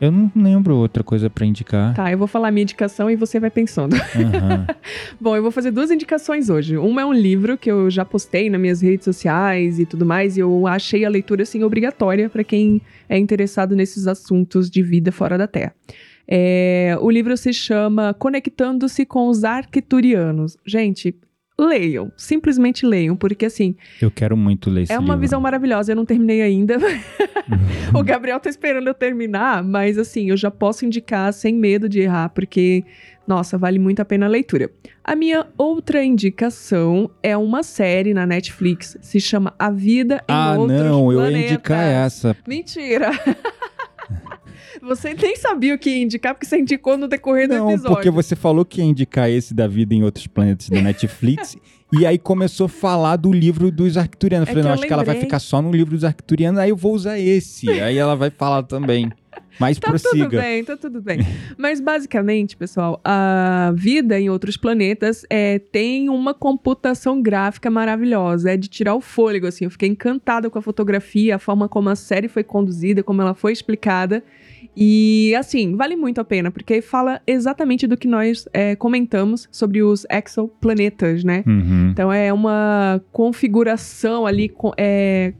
[0.00, 1.94] Eu não lembro outra coisa pra indicar.
[1.94, 3.94] Tá, eu vou falar minha indicação e você vai pensando.
[3.94, 4.66] Aham.
[5.20, 6.76] Bom, eu vou fazer duas indicações hoje.
[6.76, 10.36] Uma é um livro que eu já postei nas minhas redes sociais e tudo mais,
[10.36, 15.12] e eu achei a leitura assim obrigatória para quem é interessado nesses assuntos de vida
[15.12, 15.74] fora da Terra.
[16.26, 20.56] É, o livro se chama Conectando-se com os Arcturianos.
[20.66, 21.14] Gente,
[21.58, 25.20] leiam, simplesmente leiam, porque assim, Eu quero muito ler esse é uma livro.
[25.20, 25.92] visão maravilhosa.
[25.92, 26.76] Eu não terminei ainda.
[27.94, 32.00] o Gabriel tá esperando eu terminar, mas assim, eu já posso indicar sem medo de
[32.00, 32.84] errar, porque,
[33.26, 34.70] nossa, vale muito a pena a leitura.
[35.04, 40.54] A minha outra indicação é uma série na Netflix, se chama A Vida em Ah,
[40.58, 41.50] Outros não, eu ia Planetas.
[41.52, 42.36] indicar essa.
[42.48, 43.10] Mentira!
[44.86, 47.94] Você nem sabia o que ia indicar, porque você indicou no decorrer do Não, episódio.
[47.96, 51.56] porque você falou que ia indicar esse da vida em outros planetas da Netflix.
[51.92, 54.48] e aí começou a falar do livro dos Arcturianos.
[54.48, 56.04] Eu É falei, que não, eu acho que ela vai ficar só no livro dos
[56.04, 57.68] Arcturianos, aí eu vou usar esse.
[57.70, 59.10] aí ela vai falar também.
[59.58, 60.40] Mas Tá tudo prossiga.
[60.40, 61.20] bem, tá tudo bem.
[61.56, 68.50] Mas basicamente, pessoal, a vida em outros planetas é, tem uma computação gráfica maravilhosa.
[68.52, 69.64] É de tirar o fôlego, assim.
[69.64, 73.32] Eu fiquei encantada com a fotografia, a forma como a série foi conduzida, como ela
[73.34, 74.22] foi explicada.
[74.76, 79.82] E, assim, vale muito a pena, porque fala exatamente do que nós é, comentamos sobre
[79.82, 81.44] os exoplanetas, né?
[81.46, 81.90] Uhum.
[81.90, 85.32] Então é uma configuração ali, é,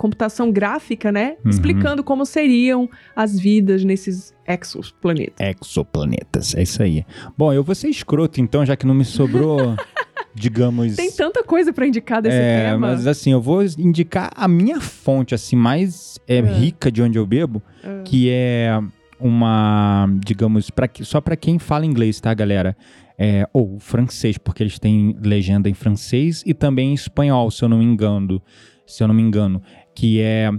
[0.00, 1.36] computação gráfica, né?
[1.44, 1.50] Uhum.
[1.50, 5.34] Explicando como seriam as vidas nesses exoplanetas.
[5.62, 7.04] Exoplanetas, é isso aí.
[7.36, 9.76] Bom, eu vou ser escroto então, já que não me sobrou,
[10.34, 10.96] digamos.
[10.96, 12.78] Tem tanta coisa pra indicar desse é, tema.
[12.88, 16.40] mas assim, eu vou indicar a minha fonte, assim, mais é, É.
[16.40, 18.02] rica de onde eu bebo, Ah.
[18.04, 18.80] que é
[19.18, 22.76] uma, digamos, pra, que- só pra quem fala inglês, tá, galera?
[23.18, 27.68] É, ou francês, porque eles têm legenda em francês e também em espanhol, se eu
[27.68, 28.40] não me engano.
[28.86, 29.60] Se eu não me engano.
[29.94, 30.50] Que é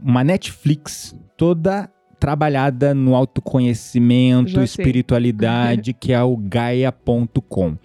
[0.00, 7.76] uma Netflix toda trabalhada no autoconhecimento, espiritualidade, que é o gaia.com.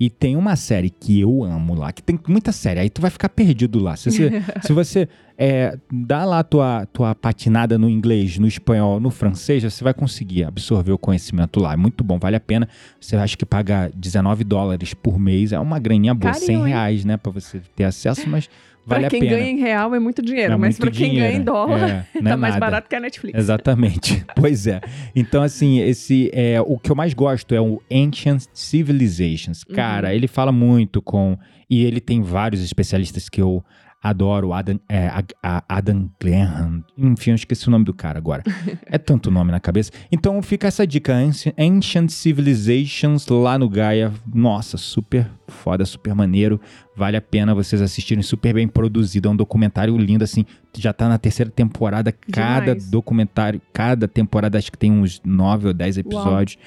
[0.00, 3.10] E tem uma série que eu amo lá, que tem muita série, aí tu vai
[3.10, 3.96] ficar perdido lá.
[3.96, 9.10] Se você, se você é, dá lá tua, tua patinada no inglês, no espanhol, no
[9.10, 11.72] francês, você vai conseguir absorver o conhecimento lá.
[11.72, 12.68] É muito bom, vale a pena.
[13.00, 16.66] Você acha que paga 19 dólares por mês, é uma graninha boa, Carinho, 100 hein?
[16.66, 18.48] reais, né, pra você ter acesso, mas
[18.88, 21.42] vale pra quem ganha em real é muito dinheiro, É mas pra quem ganha em
[21.42, 22.60] dólar É, não é tá mais nada.
[22.66, 23.38] barato que a Netflix.
[23.38, 24.24] Exatamente.
[24.34, 24.80] pois é.
[25.14, 29.64] Então, assim, esse é o que eu mais gosto é o Ancient Civilizations.
[29.64, 30.14] Cara, Uhum.
[30.14, 31.36] ele fala muito com.
[31.70, 33.62] E ele tem vários especialistas que eu
[34.08, 34.52] adoro.
[34.52, 36.82] Adam, é, a- a- Adam Graham.
[36.96, 38.42] Enfim, eu esqueci o nome do cara agora.
[38.86, 39.90] é tanto nome na cabeça.
[40.10, 41.14] Então fica essa dica:
[41.58, 44.12] Ancient, Civilizations lá no Gaia.
[44.32, 46.60] Nossa, super foda, super maneiro.
[46.96, 49.28] Vale a pena vocês assistirem, super bem produzido.
[49.28, 50.44] É um documentário lindo, assim.
[50.76, 52.12] Já tá na terceira temporada.
[52.32, 52.90] Cada Demais.
[52.90, 56.58] documentário, cada temporada acho que tem uns nove ou dez episódios.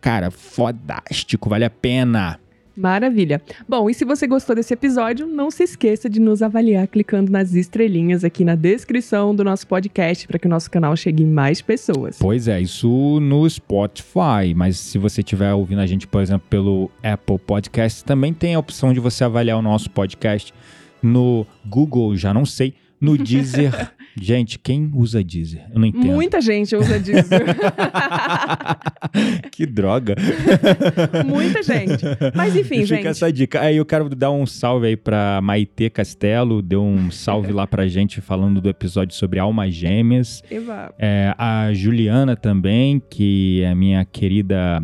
[0.00, 2.38] Cara, fodástico, vale a pena.
[2.76, 3.40] Maravilha.
[3.68, 7.54] Bom, e se você gostou desse episódio, não se esqueça de nos avaliar clicando nas
[7.54, 12.18] estrelinhas aqui na descrição do nosso podcast para que o nosso canal chegue mais pessoas.
[12.18, 16.90] Pois é, isso no Spotify, mas se você estiver ouvindo a gente, por exemplo, pelo
[17.02, 20.52] Apple Podcast, também tem a opção de você avaliar o nosso podcast
[21.02, 23.90] no Google, já não sei, no Deezer.
[24.16, 25.64] gente, quem usa Deezer?
[25.74, 26.06] Eu não entendo.
[26.06, 27.30] Muita gente usa disso.
[29.50, 30.14] que droga.
[31.26, 32.04] Muita gente.
[32.34, 33.06] Mas enfim, Fica gente.
[33.08, 33.60] essa dica.
[33.60, 37.86] Aí eu quero dar um salve aí pra Maitê Castelo, deu um salve lá pra
[37.88, 40.42] gente falando do episódio sobre almas gêmeas.
[40.50, 44.82] Eva, É, a Juliana também, que é minha querida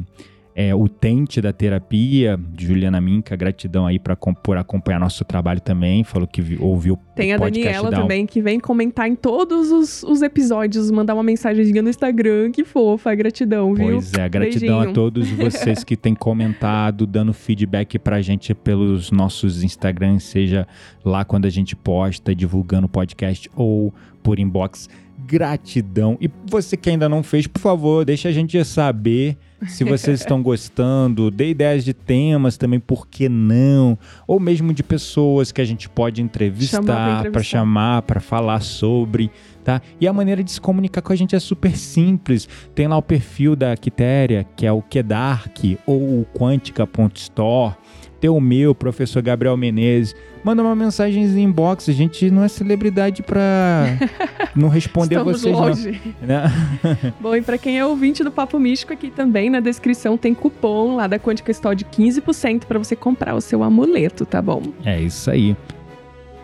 [0.61, 6.27] é, utente da terapia, Juliana Minca, gratidão aí pra, por acompanhar nosso trabalho também, falou
[6.27, 9.71] que vi- ouviu Tem o a podcast Daniela da- também, que vem comentar em todos
[9.71, 12.51] os, os episódios, mandar uma mensagenzinha no Instagram.
[12.51, 13.87] Que fofa, gratidão, viu?
[13.87, 14.91] Pois é, gratidão Beijinho.
[14.91, 20.67] a todos vocês que têm comentado, dando feedback pra gente pelos nossos Instagrams, seja
[21.05, 23.95] lá quando a gente posta, divulgando o podcast ou
[24.25, 24.89] por inbox.
[25.25, 26.19] Gratidão.
[26.21, 29.37] E você que ainda não fez, por favor, deixa a gente saber
[29.67, 33.99] se vocês estão gostando, dê ideias de temas também, por que não?
[34.27, 39.31] Ou mesmo de pessoas que a gente pode entrevistar, para chamar, para falar sobre,
[39.65, 39.83] tá?
[40.01, 42.49] E a maneira de se comunicar com a gente é super simples.
[42.75, 47.75] Tem lá o perfil da Quitéria, que é o Kedark ou o Quantica.store.
[48.21, 50.15] Tem o meu, professor Gabriel Menezes.
[50.43, 51.89] Manda uma mensagem em inbox.
[51.89, 53.87] A gente não é celebridade pra
[54.55, 56.01] não responder Estamos vocês, longe.
[56.21, 56.27] não.
[56.29, 57.13] Né?
[57.21, 60.97] Bom, e pra quem é ouvinte do Papo Místico, aqui também na descrição tem cupom
[60.97, 64.63] lá da Quântica Store de 15% pra você comprar o seu amuleto, tá bom?
[64.85, 65.57] É isso aí.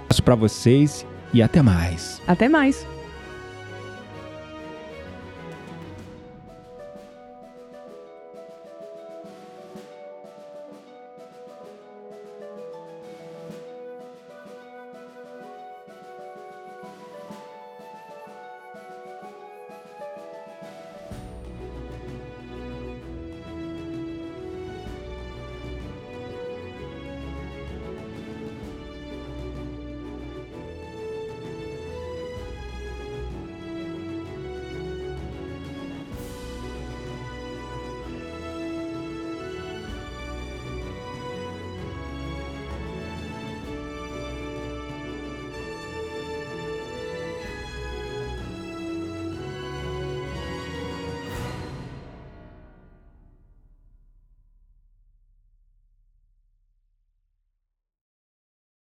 [0.09, 2.21] Passo pra vocês e até mais.
[2.27, 2.87] Até mais!